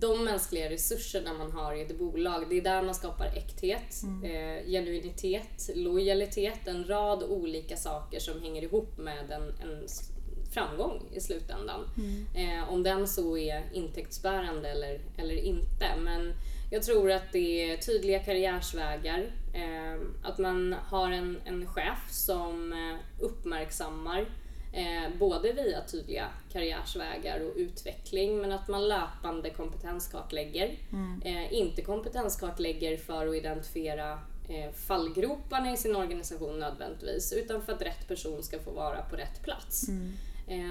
[0.00, 4.70] de mänskliga resurserna man har i ett bolag, det är där man skapar äkthet, eh,
[4.70, 9.88] genuinitet, lojalitet, en rad olika saker som hänger ihop med en, en
[10.50, 11.80] framgång i slutändan.
[12.34, 15.86] Eh, om den så är intäktsbärande eller, eller inte.
[16.00, 16.34] Men
[16.70, 22.72] jag tror att det är tydliga karriärsvägar, eh, att man har en, en chef som
[22.72, 24.26] eh, uppmärksammar
[24.72, 30.78] Eh, både via tydliga karriärsvägar och utveckling men att man löpande kompetenskartlägger.
[31.24, 34.18] Eh, inte kompetenskartlägger för att identifiera
[34.86, 39.42] fallgroparna i sin organisation nödvändigtvis utan för att rätt person ska få vara på rätt
[39.42, 39.88] plats.
[39.88, 39.94] Eh,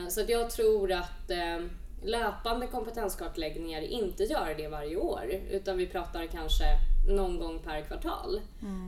[0.10, 1.66] så att jag tror att eh,
[2.04, 6.64] löpande kompetenskartläggningar inte gör det varje år utan vi pratar kanske
[7.10, 8.42] någon gång per kvartal.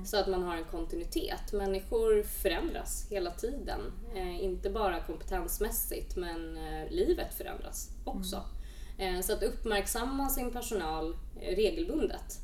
[0.06, 1.54] Så att man har en kontinuitet.
[1.54, 3.80] Människor förändras hela tiden.
[4.16, 8.44] Eh, inte bara kompetensmässigt men eh, livet förändras också.
[9.00, 12.40] Eh, så att uppmärksamma sin personal eh, regelbundet.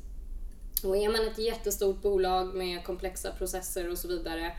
[0.84, 4.52] Och är man ett jättestort bolag med komplexa processer och så vidare,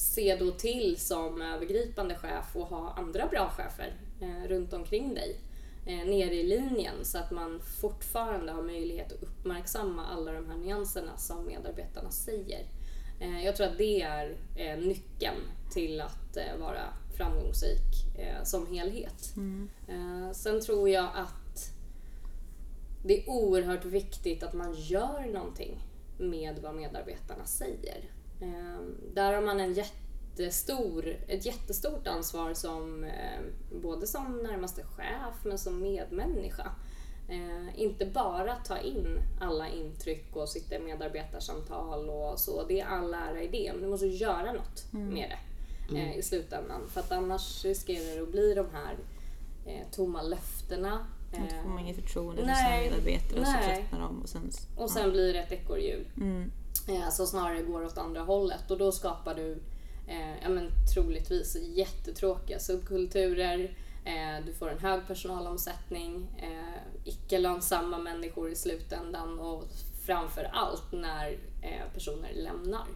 [0.00, 5.36] se då till som övergripande chef och ha andra bra chefer eh, runt omkring dig
[5.86, 10.56] eh, nere i linjen så att man fortfarande har möjlighet att uppmärksamma alla de här
[10.56, 12.66] nyanserna som medarbetarna säger.
[13.20, 15.40] Eh, jag tror att det är eh, nyckeln
[15.72, 16.82] till att eh, vara
[17.16, 19.32] framgångsrik eh, som helhet.
[19.88, 21.72] Eh, sen tror jag att
[23.04, 25.86] det är oerhört viktigt att man gör någonting
[26.18, 28.10] med vad medarbetarna säger.
[28.40, 28.80] Eh,
[29.14, 33.40] där har man en jättestor, ett jättestort ansvar som eh,
[33.82, 36.70] både som närmaste chef men som medmänniska.
[37.28, 42.66] Eh, inte bara ta in alla intryck och sitta i medarbetarsamtal och så.
[42.66, 45.36] Det är all ära i det, men du måste göra något med
[45.90, 46.80] det eh, i slutändan.
[46.88, 48.96] För att annars riskerar det att bli de här
[49.66, 51.06] eh, tomma löftena.
[51.32, 54.50] Då Eh, får man inget förtroende för sina medarbetare och så tröttnar de och sen...
[54.76, 56.06] och sen blir det ett ekorrhjul.
[56.16, 56.50] Mm.
[56.90, 59.52] Eh, som snarare går åt andra hållet och då skapar du
[60.06, 63.76] eh, ja, men, troligtvis jättetråkiga subkulturer.
[64.04, 69.64] Eh, du får en hög personalomsättning, eh, icke lönsamma människor i slutändan och
[70.06, 72.86] framför allt när eh, personer lämnar.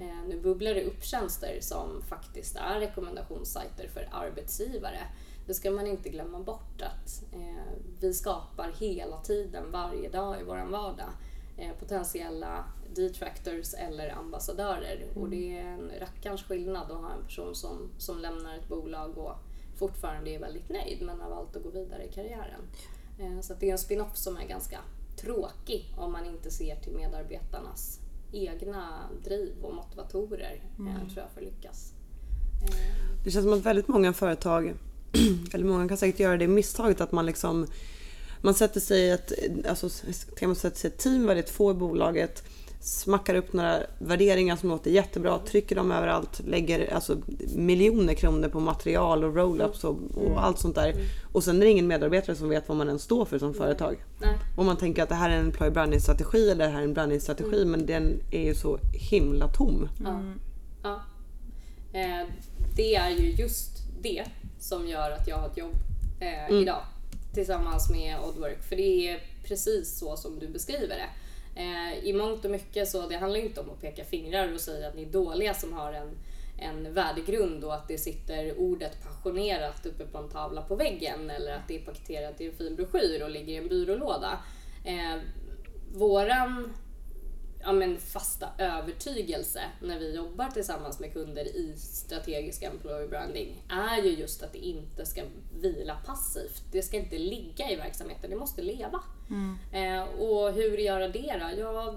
[0.00, 5.00] Eh, nu bubblar det upp tjänster som faktiskt är rekommendationssajter för arbetsgivare.
[5.46, 10.44] Det ska man inte glömma bort att eh, vi skapar hela tiden, varje dag i
[10.44, 11.08] vår vardag,
[11.80, 12.64] potentiella
[12.96, 15.06] detractors eller ambassadörer.
[15.14, 19.18] Och det är en rackarns skillnad att ha en person som, som lämnar ett bolag
[19.18, 19.34] och
[19.78, 22.60] fortfarande är väldigt nöjd men har valt att gå vidare i karriären.
[23.18, 24.78] Eh, så det är en spin-off som är ganska
[25.16, 28.00] tråkig om man inte ser till medarbetarnas
[28.32, 31.92] egna driv och motivatorer eh, tror jag för att lyckas.
[32.62, 34.74] Eh, Det känns som att väldigt många företag,
[35.52, 37.66] eller många kan säkert göra det misstaget att man liksom
[38.40, 39.32] man sätter sig ett,
[39.68, 39.88] alltså,
[40.36, 42.44] kan man sätta sig ett team, väldigt få i bolaget,
[42.80, 47.16] smackar upp några värderingar som låter jättebra, trycker dem överallt, lägger alltså,
[47.54, 50.94] miljoner kronor på material och roll-ups och, och allt sånt där.
[51.32, 53.96] Och sen är det ingen medarbetare som vet vad man ens står för som företag.
[54.20, 54.38] nej.
[54.56, 56.84] Och man tänker att det här är en employer branding strategi eller det här är
[56.84, 59.88] en branding strategi men den är ju så himla tom.
[60.04, 60.20] Ja.
[60.82, 61.00] ja.
[61.92, 62.26] Eh,
[62.76, 63.70] det är ju just
[64.02, 64.24] det
[64.58, 65.74] som gör att jag har ett jobb
[66.20, 66.82] eh, idag
[67.34, 68.62] tillsammans med Oddwork.
[68.62, 71.08] För det är precis så som du beskriver det.
[71.56, 74.88] Eh, I mångt och mycket så det handlar inte om att peka fingrar och säga
[74.88, 76.18] att ni är dåliga som har en,
[76.58, 81.52] en värdegrund och att det sitter ordet passionerat uppe på en tavla på väggen eller
[81.52, 84.38] att det är paketerat i en fin broschyr och ligger i en byrålåda.
[84.84, 85.20] Eh,
[85.92, 86.74] våran
[87.60, 94.02] ja, men fasta övertygelse när vi jobbar tillsammans med kunder i strategisk employer branding är
[94.02, 95.22] ju just att det inte ska
[95.60, 96.62] vila passivt.
[96.72, 99.02] Det ska inte ligga i verksamheten, det måste leva.
[99.72, 101.60] Eh, och hur göra det då?
[101.60, 101.94] Ja,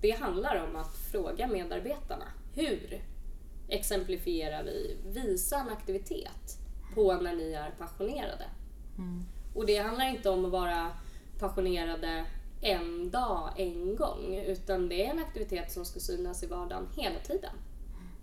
[0.00, 2.24] det handlar om att fråga medarbetarna.
[2.54, 3.02] Hur
[3.68, 4.96] exemplifierar vi?
[5.06, 6.58] Visa en aktivitet
[6.94, 8.44] på när ni är passionerade.
[9.54, 10.90] Och det handlar inte om att vara
[11.38, 12.24] passionerade
[12.60, 17.18] en dag, en gång, utan det är en aktivitet som ska synas i vardagen hela
[17.18, 17.50] tiden.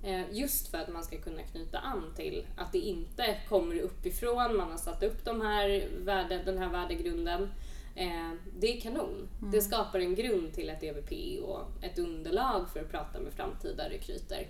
[0.04, 4.58] Eh, Just för att man ska kunna knyta an till att det inte kommer uppifrån,
[4.58, 7.50] man har satt upp de här värde, den här värdegrunden.
[7.96, 9.28] Eh, Det är kanon.
[9.52, 13.90] Det skapar en grund till ett EVP och ett underlag för att prata med framtida
[13.90, 14.48] rekryter.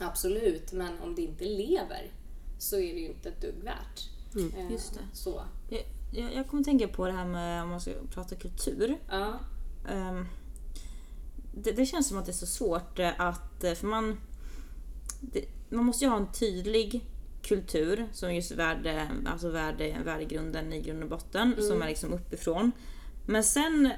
[0.00, 2.12] Absolut, men om det inte lever
[2.58, 4.08] så är det ju inte ett dugg värt.
[4.56, 5.00] Eh, Just det.
[5.12, 5.42] Så.
[5.70, 8.98] Jag, jag, jag kommer tänka på det här med om man ska prata kultur.
[9.10, 9.38] Ja.
[9.88, 10.26] Ehm,
[11.54, 14.20] det, det känns som att det är så svårt eh, att, eh, för man,
[15.20, 17.04] det, man måste ju ha en tydlig
[17.42, 22.72] kultur som just värde, alltså värde, värdegrunden i grund och botten som är liksom uppifrån.
[23.26, 23.90] Men sen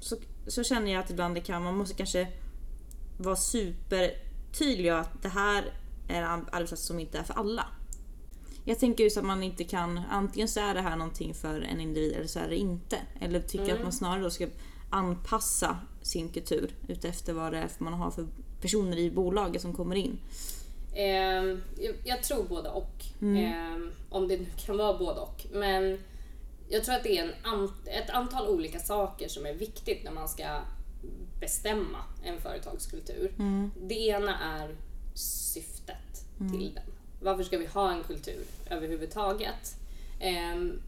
[0.00, 2.28] så, så känner jag att ibland det kan, man måste kanske
[3.18, 5.64] vara supertydlig att det här
[6.08, 7.66] är en arbetsplats som inte är för alla.
[8.64, 11.80] Jag tänker just att man inte kan, antingen så är det här någonting för en
[11.80, 12.96] individ eller så är det inte.
[13.20, 14.46] Eller tycker att man snarare då ska
[14.90, 18.26] anpassa sin kultur utefter vad det är för man har för
[18.60, 20.18] personer i bolaget som kommer in.
[20.94, 23.04] Ehm, jag, jag tror både och.
[23.38, 25.46] Ehm, om det nu kan vara både och.
[25.52, 25.98] Men
[26.68, 30.12] jag tror att det är en an, ett antal olika saker som är viktigt när
[30.12, 30.60] man ska
[31.40, 33.32] bestämma en företagskultur.
[33.88, 34.76] Det ena är
[35.14, 36.84] syftet till den.
[37.22, 39.76] Varför ska vi ha en kultur överhuvudtaget?
[40.20, 40.82] Ehm,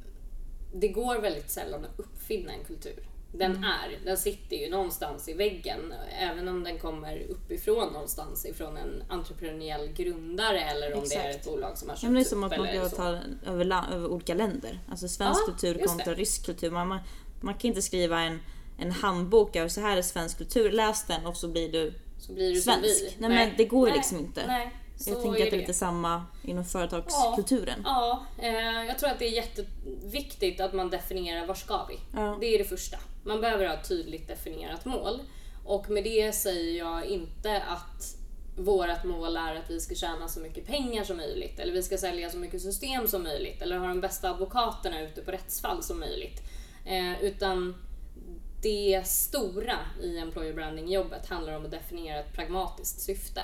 [0.75, 3.03] det går väldigt sällan att uppfinna en kultur.
[3.35, 5.95] Den är, den sitter ju någonstans i väggen.
[6.19, 11.37] Även om den kommer uppifrån någonstans ifrån en entreprenöriell grundare eller om det är ett
[11.37, 11.45] Exakt.
[11.45, 14.07] bolag som har köpt men det är som upp att man kan ta över, över
[14.07, 14.81] olika länder.
[14.91, 16.71] Alltså svensk Ja, kultur kontra rysk kultur.
[16.71, 16.99] Man, man,
[17.41, 18.41] man kan inte skriva en,
[18.79, 22.33] en handbok över så här är svensk kultur, läs den och så blir du så
[22.33, 22.83] blir du svensk.
[22.85, 23.15] vi.
[23.19, 24.47] Nej, men det går Nej, liksom inte.
[24.47, 27.83] Nej, så Jag tänker att det är lite samma inom företagskulturen.
[27.85, 31.99] Ja, eh, jag tror att det är jätteviktigt att man definierar var ska vi?
[32.15, 32.37] Ja.
[32.41, 32.99] Det är det första.
[33.25, 35.23] Man behöver ha ett tydligt definierat mål.
[35.65, 38.17] Och med det säger jag inte att
[38.57, 41.99] vårt mål är att vi ska tjäna så mycket pengar som möjligt eller vi ska
[41.99, 46.01] sälja så mycket system som möjligt eller ha de bästa advokaterna ute på rättsfall som
[46.01, 46.43] möjligt.
[46.87, 47.75] Eh, utan
[48.63, 53.41] det stora i employer branding-jobbet handlar om att definiera ett pragmatiskt syfte.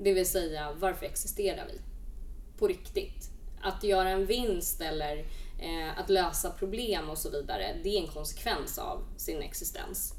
[0.00, 1.80] Det vill säga, varför existerar vi?
[2.58, 3.30] På riktigt.
[3.62, 5.18] Att göra en vinst eller
[5.58, 10.14] eh, att lösa problem och så vidare, det är en konsekvens av sin existens.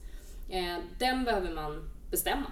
[0.50, 2.52] Eh, den behöver man bestämma.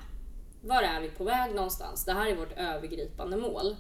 [0.62, 2.06] Var är vi på väg någonstans?
[2.06, 3.76] Det här är vårt övergripande mål.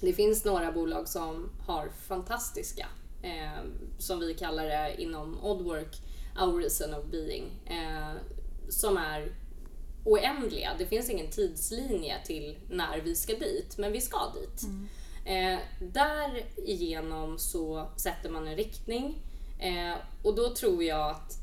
[0.00, 2.86] Det finns några bolag som har fantastiska
[3.22, 3.64] eh,
[3.98, 5.96] som vi kallar det inom Oddwork,
[6.40, 8.14] our reason of being, eh,
[8.68, 9.32] som är
[10.04, 10.70] oändliga.
[10.78, 14.62] Det finns ingen tidslinje till när vi ska dit, men vi ska dit.
[14.62, 14.88] Mm.
[15.24, 19.22] Eh, därigenom så sätter man en riktning
[19.60, 21.38] eh, och då tror jag att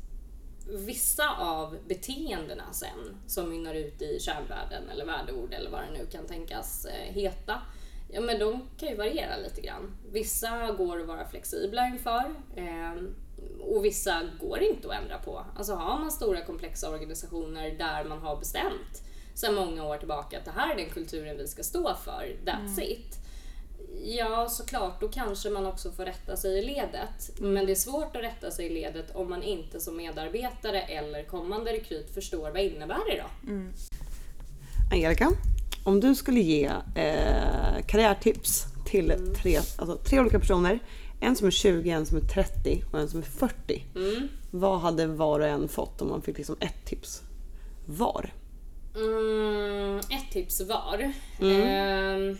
[0.68, 6.06] vissa av beteendena sen som mynnar ut i kärnvärden eller värdeord eller vad det nu
[6.06, 7.62] kan tänkas eh, heta,
[8.08, 9.96] ja men de kan ju variera lite grann.
[10.12, 12.94] Vissa går att vara flexibla inför eh,
[13.60, 15.44] och vissa går inte att ändra på.
[15.56, 19.02] Alltså har man stora komplexa organisationer där man har bestämt
[19.34, 22.78] sedan många år tillbaka att det här är den kulturen vi ska stå för, that's
[22.78, 22.90] mm.
[22.90, 23.18] it.
[24.04, 27.30] Ja, såklart, då kanske man också får rätta sig i ledet.
[27.38, 31.24] Men det är svårt att rätta sig i ledet om man inte som medarbetare eller
[31.24, 33.50] kommande rekryt förstår vad innebär det då?
[33.50, 33.72] Mm.
[34.92, 35.32] Angelica,
[35.84, 39.34] om du skulle ge eh, karriärtips till mm.
[39.34, 40.78] tre, alltså, tre olika personer,
[41.22, 43.84] en som är 20, en som är 30 och en som är 40.
[43.94, 44.28] Mm.
[44.50, 47.22] Vad hade var och en fått om man fick liksom ett tips
[47.86, 48.32] var?
[48.94, 51.12] Mm, ett tips var.
[51.40, 52.36] Eh,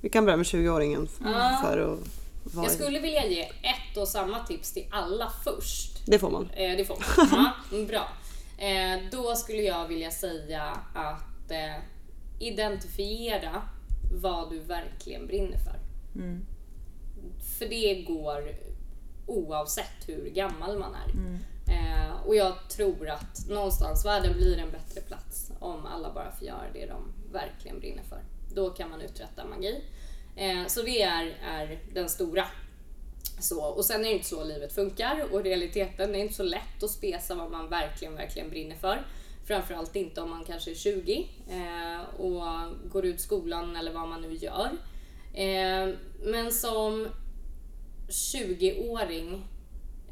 [0.00, 1.58] vi kan börja med 20-åringen ja.
[1.62, 1.98] för att
[2.54, 2.66] vara...
[2.66, 6.06] Jag skulle vilja ge ett och samma tips till alla först.
[6.06, 6.50] Det får man.
[6.50, 7.28] Eh, det får man.
[7.70, 8.08] Ja, mm, bra.
[8.58, 10.62] Eh, då skulle jag vilja säga
[10.94, 11.82] att eh,
[12.38, 13.62] identifiera
[14.22, 15.76] vad du verkligen brinner för.
[16.20, 16.46] Mm.
[17.58, 18.54] För det går
[19.26, 21.10] oavsett hur gammal man är.
[21.10, 21.38] Mm.
[21.68, 26.46] Eh, och jag tror att någonstans världen blir en bättre plats om alla bara får
[26.46, 28.20] göra det de verkligen brinner för.
[28.54, 29.84] Då kan man uträtta magi.
[30.36, 32.46] Eh, så det är, är den stora.
[33.40, 36.42] Så, och sen är det inte så livet funkar och realiteten, det är inte så
[36.42, 39.06] lätt att spesa vad man verkligen, verkligen brinner för.
[39.46, 42.42] Framförallt inte om man kanske är 20 eh, och
[42.90, 44.70] går ut skolan eller vad man nu gör.
[45.34, 47.08] Eh, men som
[48.08, 49.44] 20-åring,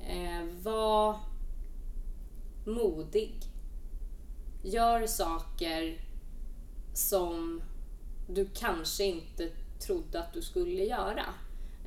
[0.08, 1.16] eh, var
[2.66, 3.32] modig.
[4.62, 6.00] Gör saker
[6.94, 7.62] som
[8.28, 9.48] du kanske inte
[9.86, 11.24] trodde att du skulle göra.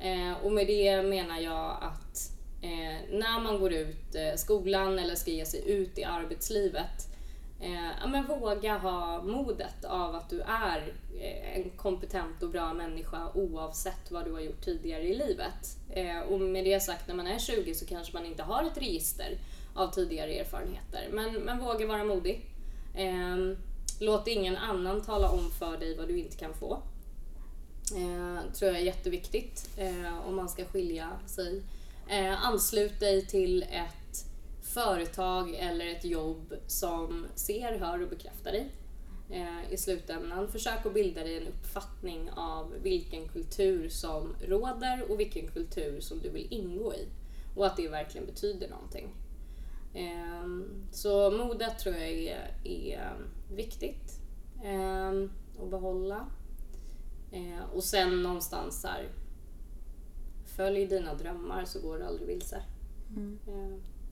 [0.00, 5.14] Eh, och med det menar jag att eh, när man går ut eh, skolan eller
[5.14, 7.13] ska ge sig ut i arbetslivet,
[7.60, 12.74] eh, ja, men våga ha modet av att du är eh, en kompetent och bra
[12.74, 15.76] människa oavsett vad du har gjort tidigare i livet.
[15.90, 18.78] Eh, och med det sagt, när man är 20 så kanske man inte har ett
[18.78, 19.38] register
[19.74, 22.44] av tidigare erfarenheter, men, men våga vara modig.
[22.94, 23.36] Eh,
[24.00, 26.82] låt ingen annan tala om för dig vad du inte kan få.
[27.92, 31.62] Eh, tror jag är jätteviktigt eh, om man ska skilja sig.
[32.08, 34.03] Eh, anslut dig till ett
[34.74, 38.72] företag eller ett jobb som ser, hör och bekräftar dig
[39.30, 40.48] eh, i slutändan.
[40.48, 46.18] Försök att bilda dig en uppfattning av vilken kultur som råder och vilken kultur som
[46.18, 47.08] du vill ingå i.
[47.56, 49.08] Och att det verkligen betyder någonting.
[49.94, 53.16] Ehm, så modet tror jag är, är
[53.54, 54.20] viktigt
[54.64, 55.30] ehm,
[55.62, 56.26] att behålla.
[57.32, 59.08] Eh, och sen någonstans här,
[60.56, 62.62] följ dina drömmar så går du aldrig vilse.
[63.16, 63.38] Mm.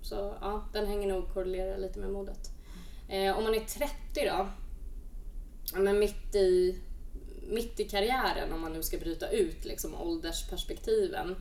[0.03, 2.51] Så ja, den hänger nog korrelerar lite med modet.
[3.09, 4.49] Eh, om man är 30 då,
[5.79, 6.79] men mitt i,
[7.49, 11.37] mitt i karriären om man nu ska bryta ut liksom åldersperspektiven.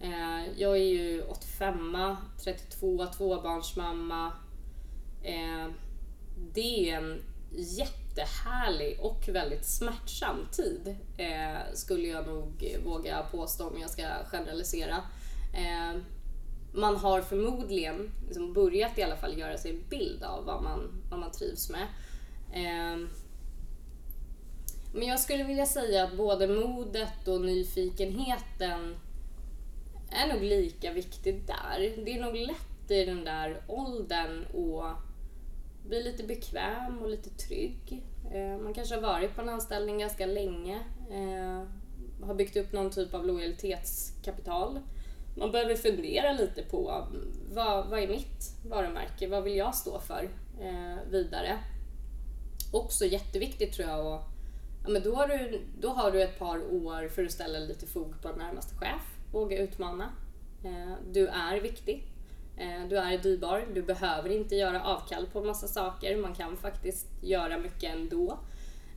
[0.00, 4.32] Eh, jag är ju 85, 32, tvåbarnsmamma.
[5.22, 5.68] Eh,
[6.52, 13.80] det är en jättehärlig och väldigt smärtsam tid eh, skulle jag nog våga påstå om
[13.80, 14.96] jag ska generalisera.
[15.54, 16.00] Eh,
[16.76, 21.02] man har förmodligen liksom börjat i alla fall göra sig en bild av vad man,
[21.10, 21.86] vad man trivs med.
[22.52, 23.08] Eh,
[24.94, 28.96] men jag skulle vilja säga att både modet och nyfikenheten
[30.10, 32.04] är nog lika viktigt där.
[32.04, 34.96] Det är nog lätt i den där åldern att
[35.88, 38.02] bli lite bekväm och lite trygg.
[38.32, 40.80] Eh, man kanske har varit på en anställning ganska länge,
[41.10, 41.62] eh,
[42.26, 44.80] har byggt upp någon typ av lojalitetskapital.
[45.36, 47.06] Man behöver fundera lite på
[47.52, 49.28] vad, vad är mitt varumärke?
[49.28, 50.28] Vad vill jag stå för
[50.60, 51.58] eh, vidare?
[52.72, 54.20] Också jätteviktigt tror jag och,
[54.84, 57.86] ja, men då, har du, då har du ett par år för att ställa lite
[57.86, 60.10] fog på närmaste chef, våga utmana.
[60.64, 62.04] Eh, du är viktig
[62.56, 67.06] Eh, du är dyrbar, du behöver inte göra avkall på massa saker, man kan faktiskt
[67.22, 68.38] göra mycket ändå.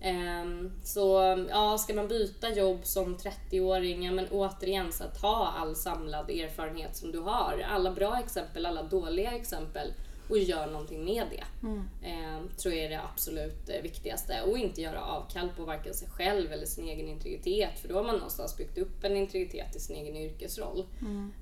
[0.01, 6.29] Ehm, så ja, ska man byta jobb som 30-åring, men återigen så ta all samlad
[6.29, 7.65] erfarenhet som du har.
[7.69, 9.93] Alla bra exempel, alla dåliga exempel.
[10.29, 11.67] och gör någonting med det.
[12.07, 14.41] Eh, tror jag är det absolut eh, viktigaste.
[14.41, 18.03] Och inte göra avkall på varken sig själv eller sin egen integritet för då har
[18.03, 20.85] man någonstans byggt upp en integritet i sin egen yrkesroll.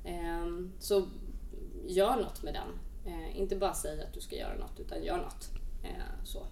[0.06, 0.48] Eh,
[0.80, 1.08] så
[1.88, 2.80] gör något med den.
[3.14, 5.50] Eh, inte bara säg att du ska göra något utan gör något.
[6.24, 6.48] Så.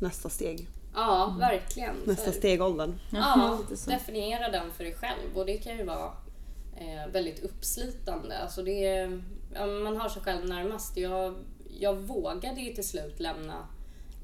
[0.00, 0.68] Nästa steg.
[0.94, 1.96] Ja, verkligen.
[2.04, 2.98] Nästa steg-åldern.
[3.12, 6.12] Ja, definiera den för dig själv och det kan ju vara
[6.76, 8.38] eh, väldigt uppslitande.
[8.38, 9.22] Alltså det är,
[9.54, 10.96] ja, man har sig själv närmast.
[10.96, 11.34] Jag,
[11.80, 13.68] jag vågade ju till slut lämna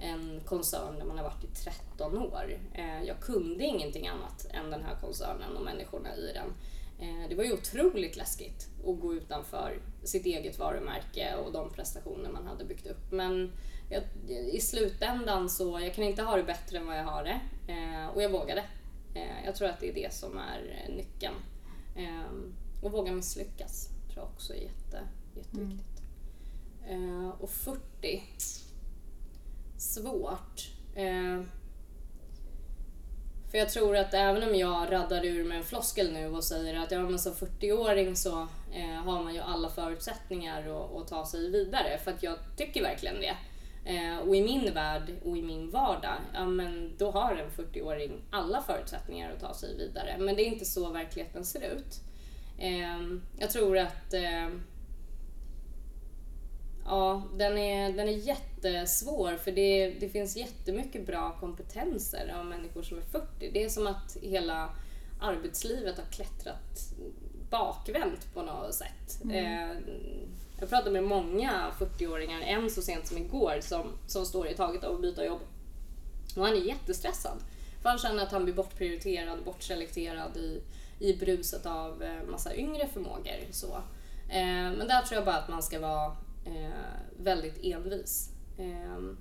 [0.01, 2.59] en koncern där man har varit i 13 år.
[2.75, 6.53] Eh, jag kunde ingenting annat än den här koncernen och människorna i den.
[7.01, 12.31] Eh, det var ju otroligt läskigt att gå utanför sitt eget varumärke och de prestationer
[12.31, 13.13] man hade byggt upp.
[13.13, 13.53] Men
[13.91, 17.41] jag, i slutändan så, jag kan inte ha det bättre än vad jag har det.
[17.73, 18.65] Eh, och jag vågade.
[19.15, 21.35] Eh, jag tror att det är det som är eh, nyckeln.
[21.97, 22.33] Eh,
[22.83, 25.01] och våga misslyckas tror jag också är jätte,
[25.37, 26.03] jätteviktigt.
[26.89, 28.23] Eh, och 40.
[29.77, 30.71] Svårt.
[30.95, 31.43] Eh,
[33.51, 36.79] för jag tror att även om jag raddar ur med en floskel nu och säger
[36.79, 41.27] att ja, men som 40-åring så eh, har man ju alla förutsättningar att, att ta
[41.27, 41.99] sig vidare.
[42.05, 43.37] För att jag tycker verkligen det.
[43.85, 48.13] Eh, och i min värld och i min vardag, ja men då har en 40-åring
[48.31, 50.17] alla förutsättningar att ta sig vidare.
[50.19, 52.01] Men det är inte så verkligheten ser ut.
[52.59, 54.49] Eh, jag tror att eh,
[56.85, 62.83] Ja, den är, den är jättesvår för det, det finns jättemycket bra kompetenser av människor
[62.83, 63.51] som är 40.
[63.53, 64.71] Det är som att hela
[65.21, 66.95] arbetslivet har klättrat
[67.51, 69.23] bakvänt på något sätt.
[69.33, 69.77] Eh,
[70.61, 74.85] jag pratade med många 40-åringar, en så sent som igår, som, som står i taget
[74.85, 75.41] av att byta jobb.
[76.37, 77.39] Och han är jättestressad.
[77.83, 80.63] För han känner att han blir bortprioriterad, bortselekterad i,
[80.99, 83.39] i bruset av eh, massa yngre förmågor.
[83.51, 83.77] Så.
[84.29, 86.71] Eh, men där tror jag bara att man ska vara eh,
[87.17, 88.31] väldigt envis.
[88.59, 89.15] Eh,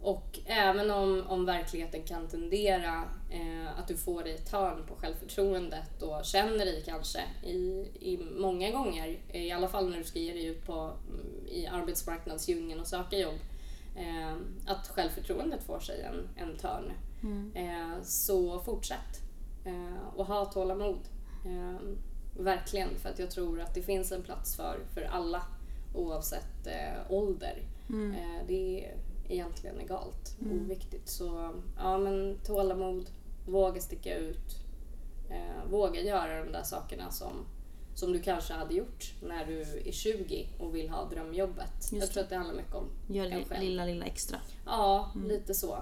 [0.00, 4.94] och även om, om verkligheten kan tendera eh, att du får dig ett hörn på
[4.94, 10.18] självförtroendet och känner dig kanske i, i många gånger, i alla fall när du ska
[10.18, 10.72] ge dig ut på,
[11.08, 13.38] mm, i arbetsmarknadsdjungeln och söka jobb,
[13.96, 14.36] eh,
[14.66, 16.92] att självförtroendet får sig en, en törn.
[17.54, 19.20] Eh, så fortsätt
[19.64, 21.00] eh, och ha tålamod.
[21.44, 21.80] Eh,
[22.38, 25.42] verkligen, för att jag tror att det finns en plats för, för alla
[25.94, 27.62] oavsett eh, ålder.
[28.14, 28.96] Eh, det är
[29.28, 31.08] egentligen egalt, oviktigt.
[31.08, 33.10] Så ja, men tålamod,
[33.46, 34.56] våga sticka ut,
[35.30, 37.46] eh, våga göra de där sakerna som,
[37.94, 41.92] som du kanske hade gjort när du är 20 och vill ha drömjobbet.
[41.92, 43.62] jag tror att det handlar mycket om Gör det själv.
[43.62, 44.38] lilla, lilla extra.
[44.66, 45.78] Ja, lite så.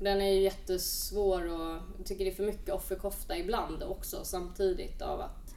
[0.00, 5.02] Den är ju jättesvår och jag tycker det är för mycket offerkofta ibland också samtidigt
[5.02, 5.54] av att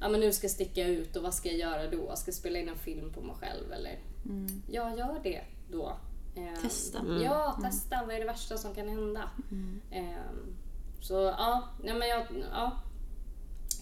[0.00, 2.16] ja, men nu ska jag sticka ut och vad ska jag göra då?
[2.16, 3.98] Ska jag spela in en film på mig själv eller?
[4.70, 5.96] Ja, gör det då.
[6.36, 7.04] Ehm, Testa.
[7.22, 8.04] Ja, testa.
[8.06, 9.30] Vad är det värsta som kan hända?
[9.90, 10.56] Ehm,
[11.00, 12.72] så ja, nej, men jag, ja.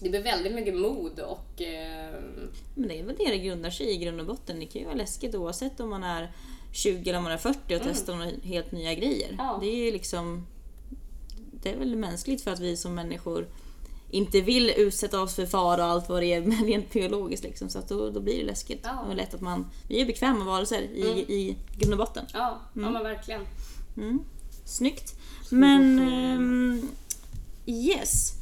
[0.01, 3.91] Det blir väldigt mycket mod och ehm, Men det är väl det det grundar sig
[3.91, 4.59] i, grund och botten.
[4.59, 6.31] Det kan ju vara läskigt oavsett om man är
[6.71, 9.29] 20 eller om man är 40 och testar några helt nya grejer.
[9.29, 9.45] Mm.
[9.45, 9.57] Ja.
[9.61, 10.47] Det är ju liksom...
[11.51, 13.47] Det är väl mänskligt för att vi som människor
[14.09, 17.69] inte vill utsätta oss för fara och allt vad det är men rent biologiskt liksom.
[17.69, 18.81] Så att då, då blir det läskigt.
[18.83, 18.89] Ja.
[18.89, 19.09] Mm.
[19.09, 19.65] Och lätt att man...
[19.87, 22.25] Vi är bekväma varelser i, i grund och botten.
[22.33, 23.41] ja, ja men verkligen.
[24.65, 25.15] Snyggt.
[25.49, 25.99] Men...
[25.99, 26.89] ehm,
[27.65, 28.33] yes.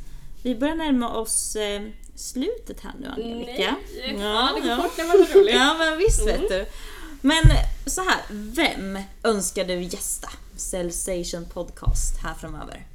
[0.43, 1.81] Vi börjar närma oss eh,
[2.15, 3.75] slutet här nu Angelica.
[3.95, 4.17] Nej.
[4.19, 5.55] Ja, det går fort när man är rolig.
[5.55, 6.65] Ja men visst vet du.
[7.21, 7.43] Men
[7.85, 12.87] så här, vem önskar du gästa Cellstation Podcast här framöver?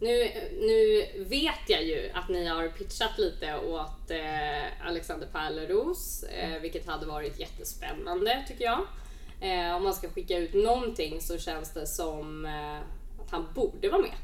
[0.00, 0.10] Mm.
[0.10, 0.30] Nu,
[0.66, 6.86] nu vet jag ju att ni har pitchat lite åt eh, Alexander Pärleros, eh, vilket
[6.86, 8.80] hade varit jättespännande tycker jag.
[9.40, 12.78] Eh, om man ska skicka ut någonting så känns det som eh,
[13.22, 14.14] att han borde vara med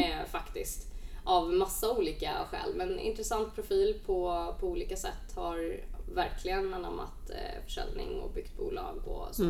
[0.00, 0.86] eh, faktiskt.
[1.24, 5.34] Av massa olika skäl, men intressant profil på, på olika sätt.
[5.34, 5.80] Har
[6.14, 9.42] verkligen anammat eh, försäljning och byggt bolag och så.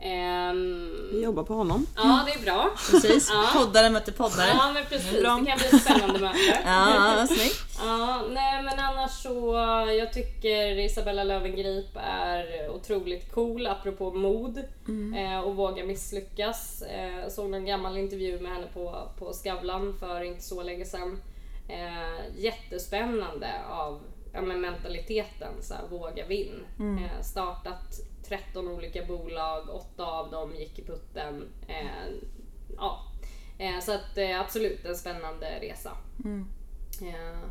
[0.00, 1.86] Ehm, Vi jobbar på honom.
[1.96, 2.70] ja, det är bra.
[2.90, 3.60] Precis, Ja.
[3.60, 4.48] poddare möter poddare.
[4.48, 6.38] Ja men precis, Det det kan bli ett spännande möte.
[6.64, 7.64] Ja, snyggt.
[7.78, 9.54] Ja, nej men annars så,
[9.98, 14.58] jag tycker Isabella Löwengrip är otroligt cool apropå mod
[15.16, 16.82] eh, och våga misslyckas.
[16.82, 20.84] Eh, jag såg en gammal intervju med henne på, på Skavlan för inte så länge
[20.84, 21.22] sedan.
[21.68, 24.00] Eh, jättespännande av
[24.32, 26.64] ja, men mentaliteten, så här, våga vinn.
[26.80, 31.44] Eh, startat 13 olika bolag, åtta av dem gick i putten.
[31.68, 32.14] Eh,
[32.76, 33.00] ja.
[33.58, 35.90] eh, så att eh, absolut en spännande resa.
[37.02, 37.48] Eh,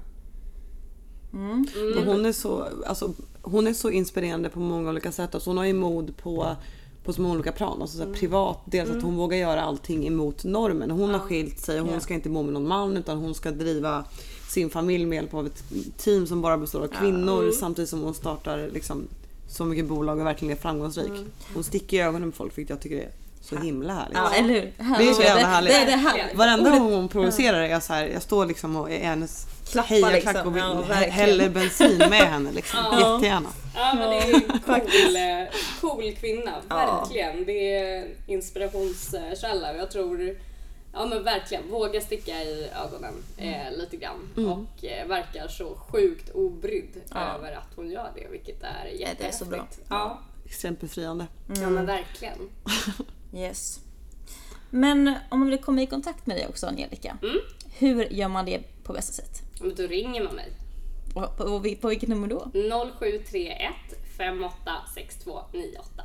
[1.98, 5.36] Och hon, är så, alltså, hon är så inspirerande på många olika sätt.
[5.36, 6.56] Alltså, hon har ju mod på,
[7.04, 7.82] på så många olika plan.
[7.82, 10.92] Alltså, så här, Privat, dels att hon vågar göra allting emot normen.
[10.92, 13.52] Hon har skilt sig och hon ska inte bo med någon man utan hon ska
[13.52, 14.06] driva
[14.50, 15.64] sin familj med hjälp av ett
[15.98, 19.08] team som bara består av kvinnor samtidigt som hon startar liksom,
[19.48, 21.12] så mycket bolag och verkligen är framgångsrik.
[21.54, 23.10] Hon sticker i ögonen på folk vilket jag tycker är
[23.42, 24.18] så himla härligt.
[24.18, 24.74] Ja, eller hur?
[24.98, 25.74] Det är så jävla härligt.
[25.74, 26.32] Det, det, det här.
[26.36, 29.90] Varenda gång hon provocerar är jag så här, jag står liksom och är hennes Klappar
[29.90, 30.48] hejaklack liksom.
[30.48, 32.80] och vill, Ja, häller bensin med henne liksom.
[32.92, 33.14] Ja.
[33.14, 33.50] Jättegärna.
[33.76, 35.48] Ja men det är en cool, eh,
[35.82, 36.76] cool kvinna, Ja.
[37.02, 37.46] verkligen.
[37.46, 40.36] Det är inspirationskälla och jag tror
[41.00, 46.30] Ja men verkligen, våga sticka i ögonen eh, lite grann och eh, verkar så sjukt
[46.30, 47.20] obrydd Ja.
[47.36, 49.36] över att hon gör det vilket är det är jättehäftigt.
[49.38, 49.68] så bra.
[49.90, 51.28] Ja, Extremt befriande.
[51.62, 52.38] ja men verkligen.
[53.34, 53.80] Yes.
[54.70, 57.18] Men om man vill komma i kontakt med dig också Angelica.
[57.24, 57.38] Mm.
[57.78, 59.42] Hur gör man det på bästa sätt?
[59.62, 60.52] Men då ringer man mig.
[61.16, 62.52] Och på, på, på vilket nummer då?
[63.00, 63.74] 0731
[64.18, 66.04] 586298.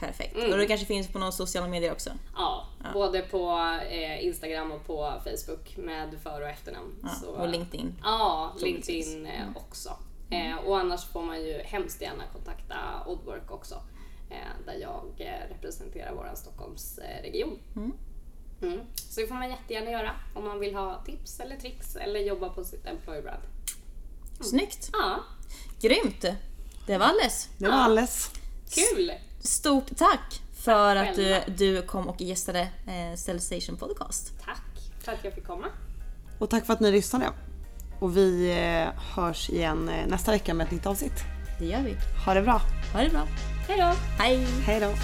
[0.00, 0.36] Perfekt.
[0.36, 0.52] Mm.
[0.52, 2.10] Och det kanske finns på några sociala medier också?
[2.36, 3.50] Ja, både på
[3.90, 6.94] eh, Instagram och på Facebook med för och efternamn.
[7.02, 7.94] Ja, Så- och LinkedIn.
[8.02, 8.52] Ja.
[8.60, 9.96] LinkedIn eh, också.
[10.30, 12.76] Eh, och annars får man ju hemskt gärna kontakta
[13.06, 13.74] Oddwork också.
[14.30, 17.58] Eh, där jag eh, representerar vår Stockholmsregion.
[17.76, 17.92] Mm.
[18.62, 18.80] Mm.
[18.94, 22.48] Så det får man jättegärna göra om man vill ha tips eller tricks eller jobba
[22.48, 23.42] på sitt employer brand.
[24.40, 24.90] Snyggt!
[24.92, 25.20] Ja,
[25.80, 26.24] Grymt!
[26.86, 27.48] Det var alldeles.
[27.58, 28.30] Det var alles.
[28.70, 29.12] kul!
[29.40, 31.56] Stort tack för att du, själva.
[31.56, 34.32] du kom och gästade eh, Stellstation Podcast.
[34.44, 34.62] Tack
[35.00, 35.66] för att jag fick komma.
[36.38, 37.26] Och tack för att ni lyssnade.
[37.98, 41.24] Och vi eh, hörs igen eh, nästa vecka med ett nytt avsnitt.
[41.58, 41.96] Det gör vi.
[42.26, 42.62] Ha det bra.
[42.92, 43.26] Ha det bra.
[43.68, 43.94] Hej då!
[44.18, 44.46] Hej!
[44.66, 44.94] Hej då.